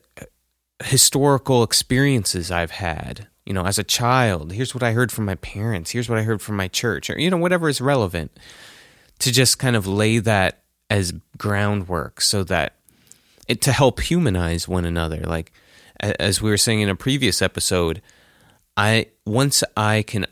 historical 0.83 1.63
experiences 1.63 2.51
I've 2.51 2.71
had, 2.71 3.27
you 3.45 3.53
know, 3.53 3.65
as 3.65 3.77
a 3.77 3.83
child. 3.83 4.53
Here's 4.53 4.73
what 4.73 4.83
I 4.83 4.93
heard 4.93 5.11
from 5.11 5.25
my 5.25 5.35
parents. 5.35 5.91
Here's 5.91 6.07
what 6.07 6.17
I 6.17 6.23
heard 6.23 6.41
from 6.41 6.55
my 6.55 6.67
church, 6.69 7.09
or, 7.09 7.19
you 7.19 7.29
know, 7.29 7.37
whatever 7.37 7.67
is 7.67 7.81
relevant 7.81 8.31
to 9.19 9.31
just 9.31 9.59
kind 9.59 9.75
of 9.75 9.85
lay 9.85 10.19
that 10.19 10.63
as 10.89 11.13
groundwork 11.37 12.21
so 12.21 12.43
that 12.45 12.73
it 13.47 13.61
to 13.61 13.71
help 13.71 13.99
humanize 13.99 14.67
one 14.67 14.85
another. 14.85 15.21
Like, 15.21 15.51
as 15.99 16.41
we 16.41 16.49
were 16.49 16.57
saying 16.57 16.81
in 16.81 16.89
a 16.89 16.95
previous 16.95 17.41
episode, 17.41 18.01
I, 18.77 19.07
once 19.25 19.63
I 19.75 20.03
can, 20.03 20.25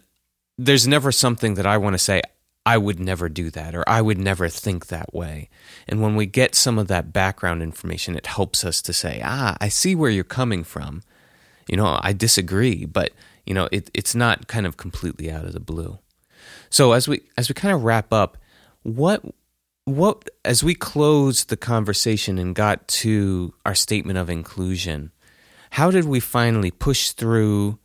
there's 0.58 0.88
never 0.88 1.12
something 1.12 1.56
that 1.56 1.66
I 1.66 1.78
want 1.78 1.94
to 1.96 2.00
say, 2.00 2.22
I 2.66 2.78
would 2.78 3.00
never 3.00 3.30
do 3.30 3.50
that, 3.52 3.76
or 3.76 3.84
I 3.88 4.02
would 4.02 4.18
never 4.18 4.50
think 4.50 4.88
that 4.88 5.14
way. 5.14 5.50
And 5.88 6.02
when 6.02 6.16
we 6.16 6.26
get 6.26 6.54
some 6.54 6.78
of 6.78 6.88
that 6.90 7.14
background 7.14 7.64
information, 7.64 8.16
it 8.16 8.28
helps 8.28 8.66
us 8.66 8.82
to 8.82 8.94
say, 8.94 9.22
ah, 9.24 9.56
I 9.62 9.70
see 9.70 9.96
where 9.96 10.12
you're 10.12 10.26
coming 10.26 10.66
from. 10.66 11.02
You 11.70 11.78
know, 11.78 11.98
I 12.02 12.12
disagree, 12.14 12.86
but 12.86 13.14
you 13.46 13.54
know, 13.54 13.70
it, 13.72 13.90
it's 13.94 14.14
not 14.14 14.48
kind 14.48 14.66
of 14.66 14.76
completely 14.76 15.32
out 15.32 15.46
of 15.46 15.54
the 15.54 15.62
blue. 15.62 16.00
So 16.70 16.92
as 16.92 17.08
we 17.08 17.22
as 17.38 17.48
we 17.48 17.56
kind 17.56 17.74
of 17.74 17.84
wrap 17.84 18.12
up, 18.12 18.38
what 18.88 19.22
what 19.84 20.30
as 20.46 20.64
we 20.64 20.74
closed 20.74 21.50
the 21.50 21.58
conversation 21.58 22.38
and 22.38 22.56
got 22.56 22.88
to 22.88 23.54
our 23.66 23.76
statement 23.76 24.18
of 24.18 24.30
inclusion, 24.30 25.12
how 25.72 25.92
did 25.92 26.06
we 26.06 26.22
finally 26.22 26.72
push 26.72 27.12
through 27.12 27.80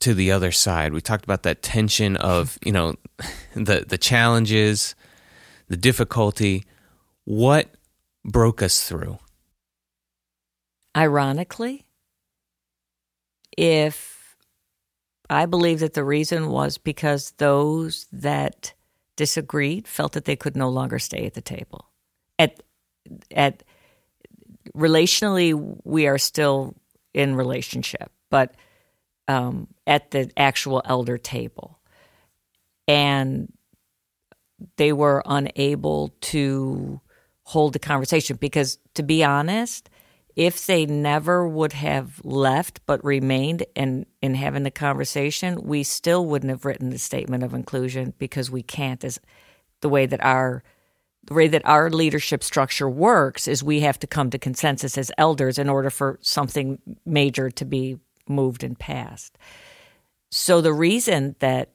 to 0.00 0.12
the 0.12 0.30
other 0.30 0.52
side? 0.52 0.92
We 0.92 1.00
talked 1.00 1.24
about 1.24 1.42
that 1.44 1.62
tension 1.62 2.16
of, 2.16 2.58
you 2.64 2.72
know, 2.72 2.96
the 3.54 3.86
the 3.88 3.96
challenges, 3.96 4.94
the 5.68 5.76
difficulty. 5.76 6.64
What 7.24 7.70
broke 8.24 8.62
us 8.62 8.86
through? 8.86 9.18
Ironically, 10.94 11.86
if 13.56 14.36
I 15.30 15.46
believe 15.46 15.80
that 15.80 15.94
the 15.94 16.04
reason 16.04 16.50
was 16.50 16.76
because 16.76 17.32
those 17.38 18.06
that 18.12 18.74
disagreed 19.16 19.88
felt 19.88 20.12
that 20.12 20.24
they 20.24 20.36
could 20.36 20.56
no 20.56 20.68
longer 20.68 20.98
stay 20.98 21.26
at 21.26 21.34
the 21.34 21.40
table. 21.40 21.88
At 22.38 22.62
at 23.30 23.62
relationally, 24.76 25.54
we 25.84 26.06
are 26.06 26.18
still 26.18 26.74
in 27.14 27.34
relationship, 27.34 28.12
but 28.30 28.54
um, 29.28 29.68
at 29.86 30.10
the 30.10 30.30
actual 30.36 30.82
elder 30.84 31.18
table, 31.18 31.78
and 32.86 33.52
they 34.76 34.92
were 34.92 35.22
unable 35.26 36.14
to 36.20 37.00
hold 37.42 37.72
the 37.72 37.78
conversation 37.78 38.36
because, 38.36 38.78
to 38.94 39.02
be 39.02 39.22
honest, 39.24 39.88
if 40.36 40.66
they 40.66 40.84
never 40.84 41.48
would 41.48 41.72
have 41.72 42.20
left 42.22 42.80
but 42.84 43.02
remained 43.02 43.64
and 43.74 44.04
in, 44.20 44.32
in 44.32 44.34
having 44.34 44.64
the 44.64 44.70
conversation, 44.70 45.62
we 45.62 45.82
still 45.82 46.26
wouldn't 46.26 46.50
have 46.50 46.66
written 46.66 46.90
the 46.90 46.98
statement 46.98 47.42
of 47.42 47.54
inclusion 47.54 48.12
because 48.18 48.50
we 48.50 48.62
can't 48.62 49.02
as 49.02 49.18
the 49.80 49.88
way 49.88 50.06
that 50.06 50.22
our 50.22 50.62
the 51.24 51.34
way 51.34 51.48
that 51.48 51.66
our 51.66 51.90
leadership 51.90 52.44
structure 52.44 52.88
works 52.88 53.48
is 53.48 53.64
we 53.64 53.80
have 53.80 53.98
to 53.98 54.06
come 54.06 54.30
to 54.30 54.38
consensus 54.38 54.96
as 54.96 55.10
elders 55.18 55.58
in 55.58 55.68
order 55.68 55.90
for 55.90 56.20
something 56.22 56.78
major 57.04 57.50
to 57.50 57.64
be 57.64 57.98
moved 58.28 58.62
and 58.62 58.78
passed. 58.78 59.36
So 60.30 60.60
the 60.60 60.72
reason 60.72 61.34
that 61.40 61.72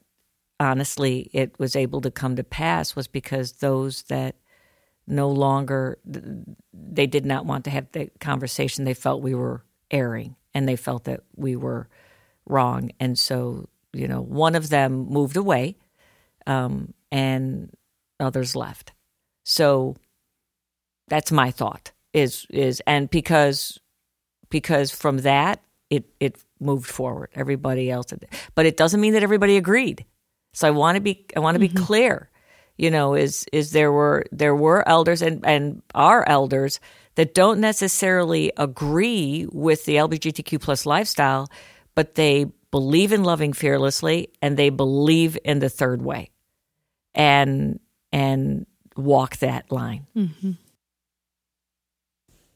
honestly 0.57 1.29
it 1.33 1.59
was 1.59 1.75
able 1.75 1.99
to 1.99 2.11
come 2.11 2.37
to 2.37 2.45
pass 2.45 2.95
was 2.95 3.09
because 3.09 3.53
those 3.53 4.03
that 4.03 4.35
no 5.11 5.29
longer 5.29 5.99
they 6.73 7.05
did 7.05 7.25
not 7.25 7.45
want 7.45 7.65
to 7.65 7.69
have 7.69 7.91
the 7.91 8.09
conversation. 8.19 8.85
They 8.85 8.93
felt 8.93 9.21
we 9.21 9.35
were 9.35 9.63
erring 9.91 10.35
and 10.53 10.67
they 10.67 10.77
felt 10.77 11.03
that 11.03 11.21
we 11.35 11.55
were 11.55 11.89
wrong. 12.47 12.91
And 12.99 13.19
so 13.19 13.67
you 13.93 14.07
know 14.07 14.21
one 14.21 14.55
of 14.55 14.69
them 14.69 15.07
moved 15.09 15.37
away 15.37 15.75
um, 16.47 16.93
and 17.11 17.69
others 18.19 18.55
left. 18.55 18.93
So 19.43 19.95
that's 21.09 21.31
my 21.31 21.51
thought 21.51 21.91
is 22.13 22.47
is 22.49 22.81
and 22.87 23.09
because 23.09 23.79
because 24.49 24.91
from 24.91 25.17
that 25.19 25.61
it 25.89 26.05
it 26.21 26.41
moved 26.59 26.89
forward. 26.89 27.29
Everybody 27.35 27.91
else 27.91 28.13
but 28.55 28.65
it 28.65 28.77
doesn't 28.77 29.01
mean 29.01 29.13
that 29.13 29.23
everybody 29.23 29.57
agreed. 29.57 30.05
So 30.53 30.67
i 30.67 30.71
want 30.71 30.95
to 30.95 31.01
be 31.01 31.25
i 31.35 31.39
want 31.39 31.55
to 31.55 31.59
be 31.59 31.69
mm-hmm. 31.69 31.83
clear 31.83 32.30
you 32.81 32.89
know, 32.89 33.13
is 33.13 33.45
is 33.53 33.73
there 33.73 33.91
were 33.91 34.25
there 34.31 34.55
were 34.55 34.87
elders 34.89 35.21
and 35.21 35.45
and 35.45 35.83
are 35.93 36.27
elders 36.27 36.79
that 37.13 37.35
don't 37.35 37.59
necessarily 37.59 38.51
agree 38.57 39.45
with 39.51 39.85
the 39.85 39.97
LGBTQ 39.97 40.59
plus 40.59 40.87
lifestyle, 40.87 41.47
but 41.93 42.15
they 42.15 42.47
believe 42.71 43.11
in 43.11 43.23
loving 43.23 43.53
fearlessly 43.53 44.29
and 44.41 44.57
they 44.57 44.71
believe 44.71 45.37
in 45.45 45.59
the 45.59 45.69
third 45.69 46.01
way, 46.01 46.31
and 47.13 47.79
and 48.11 48.65
walk 48.97 49.37
that 49.37 49.71
line. 49.71 50.07
Mm-hmm. 50.15 50.53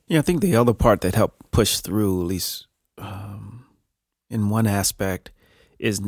Yeah, 0.08 0.20
I 0.20 0.22
think 0.24 0.42
the 0.42 0.56
other 0.56 0.74
part 0.74 1.02
that 1.02 1.14
helped 1.14 1.52
push 1.52 1.82
through, 1.82 2.22
at 2.22 2.28
least 2.28 2.66
um, 2.98 3.66
in 4.32 4.50
one 4.50 4.66
aspect, 4.66 5.32
is 5.78 6.02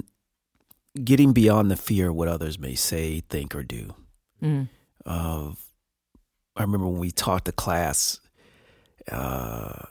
getting 1.03 1.33
beyond 1.33 1.69
the 1.69 1.77
fear 1.77 2.09
of 2.09 2.15
what 2.15 2.27
others 2.27 2.57
may 2.57 2.73
say, 2.73 3.21
think, 3.29 3.53
or 3.53 3.61
do. 3.61 3.93
Mm. 4.41 4.69
Uh, 5.05 5.51
I 6.55 6.61
remember 6.61 6.87
when 6.87 6.99
we 6.99 7.11
taught 7.11 7.45
the 7.45 7.51
class, 7.51 8.19
uh, 9.11 9.83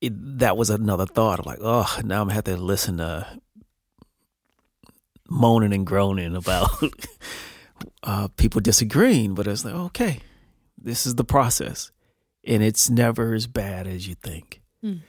it, 0.00 0.12
that 0.38 0.56
was 0.56 0.70
another 0.70 1.06
thought 1.06 1.38
of 1.38 1.46
like, 1.46 1.58
oh, 1.60 1.98
now 2.04 2.20
I'm 2.20 2.26
gonna 2.28 2.34
have 2.34 2.44
to 2.44 2.56
listen 2.56 2.98
to 2.98 3.26
moaning 5.28 5.72
and 5.72 5.86
groaning 5.86 6.34
about 6.36 6.70
uh, 8.02 8.28
people 8.36 8.60
disagreeing. 8.60 9.34
But 9.34 9.46
it's 9.46 9.64
like, 9.64 9.74
okay, 9.74 10.20
this 10.76 11.06
is 11.06 11.16
the 11.16 11.24
process, 11.24 11.92
and 12.44 12.62
it's 12.62 12.90
never 12.90 13.34
as 13.34 13.46
bad 13.46 13.86
as 13.86 14.08
you 14.08 14.14
think. 14.14 14.60
Mm. 14.84 15.00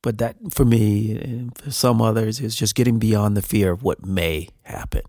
But 0.00 0.18
that, 0.18 0.36
for 0.50 0.64
me 0.64 1.18
and 1.18 1.56
for 1.58 1.70
some 1.70 2.00
others, 2.00 2.40
is 2.40 2.54
just 2.54 2.74
getting 2.74 2.98
beyond 2.98 3.36
the 3.36 3.42
fear 3.42 3.72
of 3.72 3.82
what 3.82 4.06
may 4.06 4.48
happen 4.62 5.02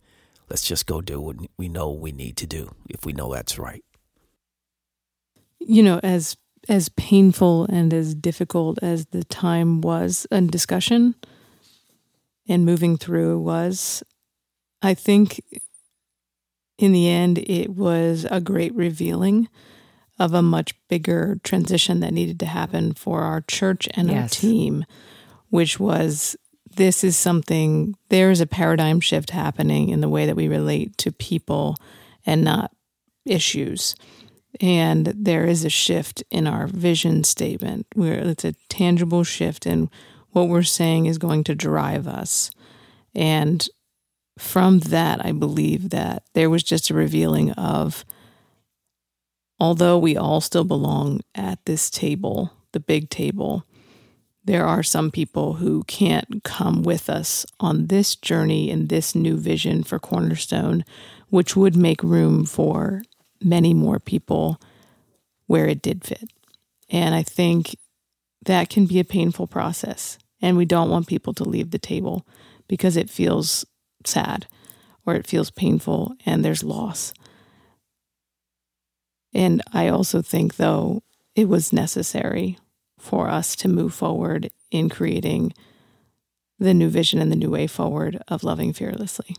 let's 0.49 0.65
just 0.65 0.85
go 0.85 1.01
do 1.01 1.21
what 1.21 1.37
we 1.57 1.69
know 1.69 1.91
we 1.91 2.11
need 2.11 2.37
to 2.37 2.47
do 2.47 2.73
if 2.89 3.05
we 3.05 3.13
know 3.13 3.31
that's 3.31 3.59
right. 3.59 3.83
You 5.59 5.83
know, 5.83 5.99
as 6.03 6.35
as 6.67 6.89
painful 6.89 7.65
and 7.65 7.93
as 7.93 8.13
difficult 8.15 8.79
as 8.81 9.07
the 9.07 9.23
time 9.23 9.81
was 9.81 10.27
and 10.31 10.51
discussion 10.51 11.15
and 12.47 12.65
moving 12.65 12.97
through 12.97 13.39
was, 13.39 14.03
I 14.81 14.93
think 14.93 15.41
in 16.77 16.91
the 16.91 17.07
end 17.07 17.37
it 17.37 17.69
was 17.69 18.25
a 18.29 18.41
great 18.41 18.73
revealing 18.75 19.47
of 20.17 20.33
a 20.33 20.41
much 20.41 20.73
bigger 20.89 21.39
transition 21.43 22.01
that 22.01 22.13
needed 22.13 22.39
to 22.41 22.45
happen 22.45 22.93
for 22.93 23.21
our 23.21 23.41
church 23.41 23.87
and 23.93 24.09
yes. 24.09 24.21
our 24.21 24.27
team, 24.27 24.85
which 25.49 25.79
was 25.79 26.35
this 26.75 27.03
is 27.03 27.17
something, 27.17 27.95
there's 28.09 28.41
a 28.41 28.47
paradigm 28.47 28.99
shift 28.99 29.31
happening 29.31 29.89
in 29.89 30.01
the 30.01 30.09
way 30.09 30.25
that 30.25 30.35
we 30.35 30.47
relate 30.47 30.97
to 30.99 31.11
people 31.11 31.75
and 32.25 32.43
not 32.43 32.71
issues. 33.25 33.95
And 34.61 35.07
there 35.07 35.45
is 35.45 35.63
a 35.63 35.69
shift 35.69 36.23
in 36.31 36.47
our 36.47 36.67
vision 36.67 37.23
statement 37.23 37.85
where 37.93 38.19
it's 38.19 38.45
a 38.45 38.55
tangible 38.67 39.23
shift 39.23 39.65
in 39.65 39.89
what 40.31 40.47
we're 40.47 40.63
saying 40.63 41.05
is 41.05 41.17
going 41.17 41.43
to 41.45 41.55
drive 41.55 42.07
us. 42.07 42.51
And 43.15 43.67
from 44.37 44.79
that, 44.79 45.23
I 45.25 45.31
believe 45.31 45.89
that 45.89 46.23
there 46.33 46.49
was 46.49 46.63
just 46.63 46.89
a 46.89 46.93
revealing 46.93 47.51
of, 47.51 48.05
although 49.59 49.97
we 49.97 50.15
all 50.15 50.41
still 50.41 50.63
belong 50.63 51.21
at 51.35 51.63
this 51.65 51.89
table, 51.89 52.53
the 52.71 52.79
big 52.79 53.09
table, 53.09 53.65
there 54.49 54.65
are 54.65 54.81
some 54.81 55.11
people 55.11 55.53
who 55.53 55.83
can't 55.83 56.43
come 56.43 56.81
with 56.81 57.07
us 57.07 57.45
on 57.59 57.85
this 57.85 58.15
journey 58.15 58.71
and 58.71 58.89
this 58.89 59.13
new 59.13 59.37
vision 59.37 59.83
for 59.83 59.99
Cornerstone, 59.99 60.83
which 61.29 61.55
would 61.55 61.75
make 61.75 62.01
room 62.01 62.47
for 62.47 63.03
many 63.43 63.75
more 63.75 63.99
people 63.99 64.59
where 65.45 65.67
it 65.67 65.83
did 65.83 66.03
fit. 66.03 66.31
And 66.89 67.13
I 67.13 67.21
think 67.21 67.75
that 68.43 68.71
can 68.71 68.87
be 68.87 68.99
a 68.99 69.03
painful 69.05 69.45
process. 69.45 70.17
And 70.41 70.57
we 70.57 70.65
don't 70.65 70.89
want 70.89 71.05
people 71.05 71.35
to 71.35 71.43
leave 71.43 71.69
the 71.69 71.77
table 71.77 72.25
because 72.67 72.97
it 72.97 73.07
feels 73.07 73.67
sad 74.03 74.47
or 75.05 75.13
it 75.13 75.27
feels 75.27 75.51
painful 75.51 76.15
and 76.25 76.43
there's 76.43 76.63
loss. 76.63 77.13
And 79.31 79.61
I 79.73 79.89
also 79.89 80.23
think, 80.23 80.55
though, 80.55 81.03
it 81.35 81.47
was 81.47 81.71
necessary 81.71 82.57
for 82.99 83.29
us 83.29 83.55
to 83.57 83.67
move 83.67 83.93
forward 83.93 84.49
in 84.71 84.89
creating 84.89 85.53
the 86.59 86.73
new 86.73 86.89
vision 86.89 87.19
and 87.19 87.31
the 87.31 87.35
new 87.35 87.49
way 87.49 87.67
forward 87.67 88.21
of 88.27 88.43
loving 88.43 88.73
fearlessly. 88.73 89.35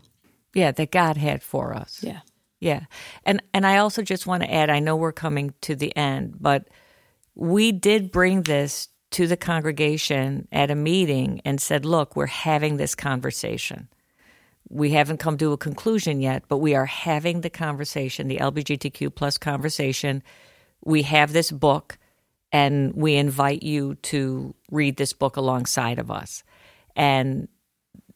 Yeah, 0.55 0.73
that 0.73 0.91
God 0.91 1.17
had 1.17 1.43
for 1.43 1.75
us. 1.75 2.03
Yeah. 2.03 2.21
Yeah. 2.59 2.85
And 3.25 3.43
and 3.55 3.67
I 3.67 3.79
also 3.79 4.03
just 4.03 4.27
want 4.27 4.43
to 4.43 4.53
add, 4.53 4.69
I 4.71 4.81
know 4.81 4.97
we're 4.97 5.13
coming 5.13 5.55
to 5.63 5.75
the 5.75 5.97
end, 5.97 6.37
but 6.41 6.69
we 7.35 7.73
did 7.73 8.11
bring 8.11 8.43
this 8.43 8.89
to 9.13 9.27
the 9.27 9.37
congregation 9.37 10.47
at 10.53 10.71
a 10.71 10.75
meeting 10.75 11.41
and 11.45 11.61
said, 11.61 11.85
look, 11.85 12.17
we're 12.17 12.27
having 12.27 12.77
this 12.77 12.95
conversation. 12.95 13.89
We 14.69 14.91
haven't 14.91 15.19
come 15.19 15.37
to 15.39 15.53
a 15.53 15.59
conclusion 15.59 16.21
yet, 16.21 16.45
but 16.49 16.59
we 16.59 16.75
are 16.77 16.87
having 16.87 17.41
the 17.41 17.51
conversation, 17.51 18.29
the 18.29 18.39
LGBTQ 18.39 19.15
plus 19.15 19.37
conversation. 19.37 20.23
We 20.85 21.03
have 21.03 21.33
this 21.33 21.51
book 21.51 21.99
and 22.53 22.93
we 22.95 23.15
invite 23.17 23.63
you 23.63 23.95
to 23.97 24.55
read 24.71 24.97
this 24.97 25.13
book 25.13 25.37
alongside 25.37 25.99
of 25.99 26.11
us. 26.11 26.43
And 26.97 27.49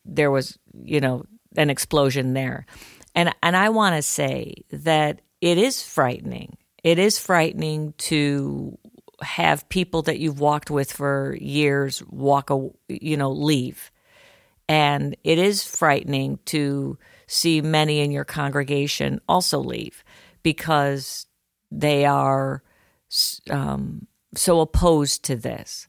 there 0.05 0.31
was, 0.31 0.59
you 0.83 1.01
know, 1.01 1.25
an 1.57 1.71
explosion 1.71 2.35
there. 2.35 2.67
And 3.15 3.33
and 3.43 3.57
I 3.57 3.69
want 3.69 3.97
to 3.97 4.03
say 4.03 4.55
that 4.71 5.21
it 5.41 5.59
is 5.59 5.83
frightening. 5.83 6.57
It 6.83 6.99
is 6.99 7.19
frightening 7.19 7.95
to 7.99 8.79
have 9.23 9.69
people 9.69 10.03
that 10.03 10.19
you've 10.19 10.41
walked 10.41 10.71
with 10.71 10.93
for 10.93 11.37
years 11.41 12.03
walk 12.09 12.51
a, 12.51 12.69
you 12.89 13.17
know, 13.17 13.31
leave. 13.31 13.91
And 14.69 15.17
it 15.25 15.39
is 15.39 15.65
frightening 15.65 16.39
to 16.47 16.99
see 17.27 17.61
many 17.61 18.01
in 18.01 18.11
your 18.11 18.25
congregation 18.25 19.21
also 19.29 19.59
leave 19.59 20.03
because 20.43 21.27
they 21.71 22.05
are 22.05 22.63
um, 23.51 24.07
so 24.37 24.61
opposed 24.61 25.25
to 25.25 25.37
this. 25.37 25.89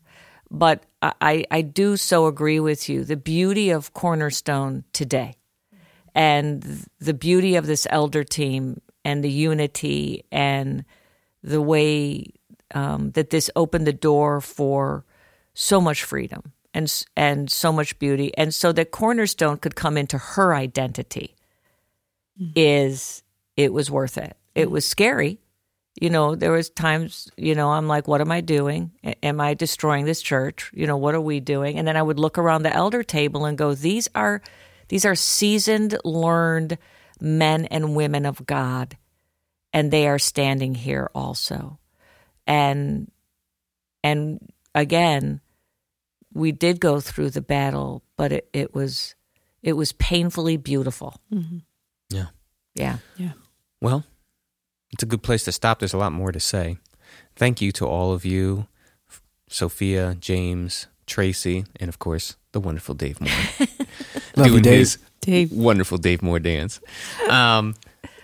But 0.52 0.84
I, 1.02 1.46
I 1.50 1.62
do 1.62 1.98
so 1.98 2.28
agree 2.28 2.60
with 2.60 2.88
you. 2.88 3.04
The 3.04 3.18
beauty 3.18 3.72
of 3.72 3.94
Cornerstone 3.94 4.84
today 4.94 5.36
and 6.14 6.86
the 7.00 7.14
beauty 7.14 7.56
of 7.56 7.66
this 7.66 7.88
elder 7.90 8.24
team 8.24 8.82
and 9.04 9.24
the 9.24 9.32
unity 9.32 10.24
and 10.32 10.86
the 11.44 11.62
way 11.62 12.34
um, 12.74 13.12
that 13.12 13.30
this 13.30 13.50
opened 13.56 13.86
the 13.86 13.94
door 13.94 14.42
for 14.42 15.06
so 15.54 15.80
much 15.82 16.04
freedom 16.04 16.54
and 16.74 17.06
and 17.16 17.50
so 17.50 17.72
much 17.72 17.98
beauty, 18.00 18.36
and 18.38 18.54
so 18.54 18.74
that 18.74 18.92
Cornerstone 18.92 19.58
could 19.58 19.76
come 19.76 19.98
into 19.98 20.18
her 20.18 20.54
identity. 20.54 21.36
Mm-hmm. 22.40 22.52
Is 22.56 23.24
it 23.56 23.72
was 23.72 23.90
worth 23.90 24.18
it? 24.18 24.36
It 24.56 24.70
was 24.70 24.86
scary. 24.86 25.40
You 26.00 26.10
know, 26.10 26.36
there 26.36 26.52
was 26.52 26.70
times, 26.70 27.30
you 27.38 27.56
know, 27.56 27.72
I'm 27.72 27.88
like, 27.88 28.06
what 28.08 28.20
am 28.20 28.32
I 28.32 28.42
doing? 28.42 28.92
Am 29.24 29.40
I 29.40 29.54
destroying 29.54 30.04
this 30.04 30.22
church? 30.22 30.70
You 30.74 30.88
know, 30.88 30.98
what 30.98 31.16
are 31.16 31.22
we 31.22 31.40
doing? 31.40 31.78
And 31.78 31.88
then 31.88 31.96
I 31.96 32.02
would 32.02 32.20
look 32.20 32.38
around 32.38 32.64
the 32.64 32.76
elder 32.76 33.02
table 33.02 33.46
and 33.46 33.58
go, 33.58 33.74
these 33.74 34.10
are 34.14 34.42
these 34.90 35.06
are 35.06 35.16
seasoned, 35.16 35.98
learned 36.04 36.78
men 37.22 37.66
and 37.66 37.96
women 37.96 38.26
of 38.26 38.46
God, 38.46 38.98
and 39.74 39.90
they 39.90 40.08
are 40.08 40.20
standing 40.20 40.76
here 40.76 41.10
also. 41.16 41.80
And 42.46 43.10
and 44.04 44.40
again, 44.76 45.42
we 46.34 46.52
did 46.52 46.80
go 46.80 47.00
through 47.00 47.32
the 47.32 47.42
battle, 47.42 48.04
but 48.18 48.32
it, 48.32 48.50
it 48.54 48.76
was 48.76 49.16
it 49.64 49.74
was 49.74 49.94
painfully 49.94 50.58
beautiful. 50.58 51.20
Mm-hmm. 51.34 51.60
Yeah. 52.12 52.28
Yeah. 52.76 52.98
Yeah. 53.18 53.32
Well, 53.82 54.04
it's 54.96 55.04
a 55.04 55.06
good 55.06 55.24
place 55.24 55.44
to 55.44 55.52
stop. 55.52 55.80
There's 55.80 55.94
a 55.94 55.98
lot 55.98 56.14
more 56.14 56.32
to 56.32 56.40
say. 56.40 56.78
Thank 57.36 57.60
you 57.60 57.74
to 57.74 57.86
all 57.86 58.14
of 58.14 58.24
you, 58.24 58.68
Sophia, 59.50 60.16
James, 60.18 60.88
Tracy, 61.06 61.66
and 61.82 61.90
of 61.90 62.00
course, 62.00 62.38
the 62.54 62.62
wonderful 62.62 62.96
Dave 62.96 63.20
Moore. 63.20 63.68
Love 64.38 64.48
you, 64.48 64.62
Dave. 64.62 64.98
Dave. 65.20 65.52
Wonderful 65.52 65.98
Dave 65.98 66.22
Moore 66.22 66.40
dance. 66.40 66.80
Um, 67.30 67.76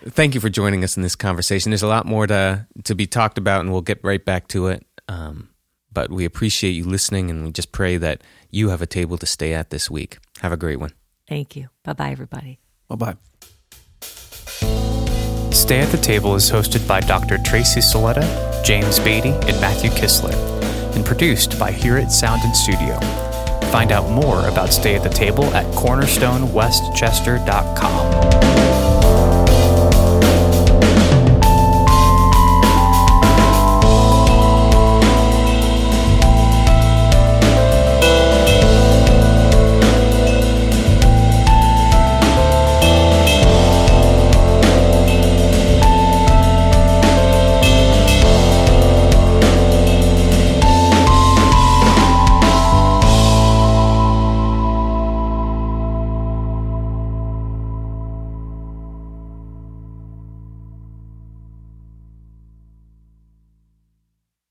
thank 0.08 0.34
you 0.34 0.40
for 0.40 0.48
joining 0.48 0.82
us 0.82 0.96
in 0.96 1.02
this 1.02 1.14
conversation. 1.14 1.72
There's 1.72 1.82
a 1.82 1.88
lot 1.88 2.06
more 2.06 2.26
to, 2.26 2.66
to 2.84 2.94
be 2.94 3.06
talked 3.06 3.36
about, 3.36 3.60
and 3.60 3.70
we'll 3.70 3.82
get 3.82 4.02
right 4.02 4.24
back 4.24 4.48
to 4.48 4.68
it. 4.68 4.86
Um, 5.08 5.50
but 5.92 6.10
we 6.10 6.24
appreciate 6.24 6.70
you 6.70 6.84
listening, 6.84 7.28
and 7.28 7.44
we 7.44 7.52
just 7.52 7.70
pray 7.70 7.98
that 7.98 8.22
you 8.50 8.70
have 8.70 8.80
a 8.80 8.86
table 8.86 9.18
to 9.18 9.26
stay 9.26 9.52
at 9.52 9.68
this 9.68 9.90
week. 9.90 10.16
Have 10.40 10.52
a 10.52 10.56
great 10.56 10.80
one. 10.80 10.94
Thank 11.28 11.54
you. 11.54 11.68
Bye 11.82 11.92
bye, 11.92 12.12
everybody. 12.12 12.60
Bye 12.88 12.96
bye. 12.96 13.16
Stay 15.72 15.80
at 15.80 15.88
the 15.88 15.96
Table 15.96 16.34
is 16.34 16.50
hosted 16.50 16.86
by 16.86 17.00
Dr. 17.00 17.38
Tracy 17.38 17.80
Soletta, 17.80 18.62
James 18.62 18.98
Beatty, 18.98 19.30
and 19.30 19.58
Matthew 19.58 19.88
Kistler, 19.88 20.34
and 20.94 21.02
produced 21.02 21.58
by 21.58 21.72
Hear 21.72 21.96
It 21.96 22.10
Sound 22.10 22.42
and 22.44 22.54
Studio. 22.54 23.00
Find 23.70 23.90
out 23.90 24.10
more 24.10 24.46
about 24.48 24.70
Stay 24.70 24.96
at 24.96 25.02
the 25.02 25.08
Table 25.08 25.46
at 25.54 25.64
cornerstonewestchester.com. 25.74 28.31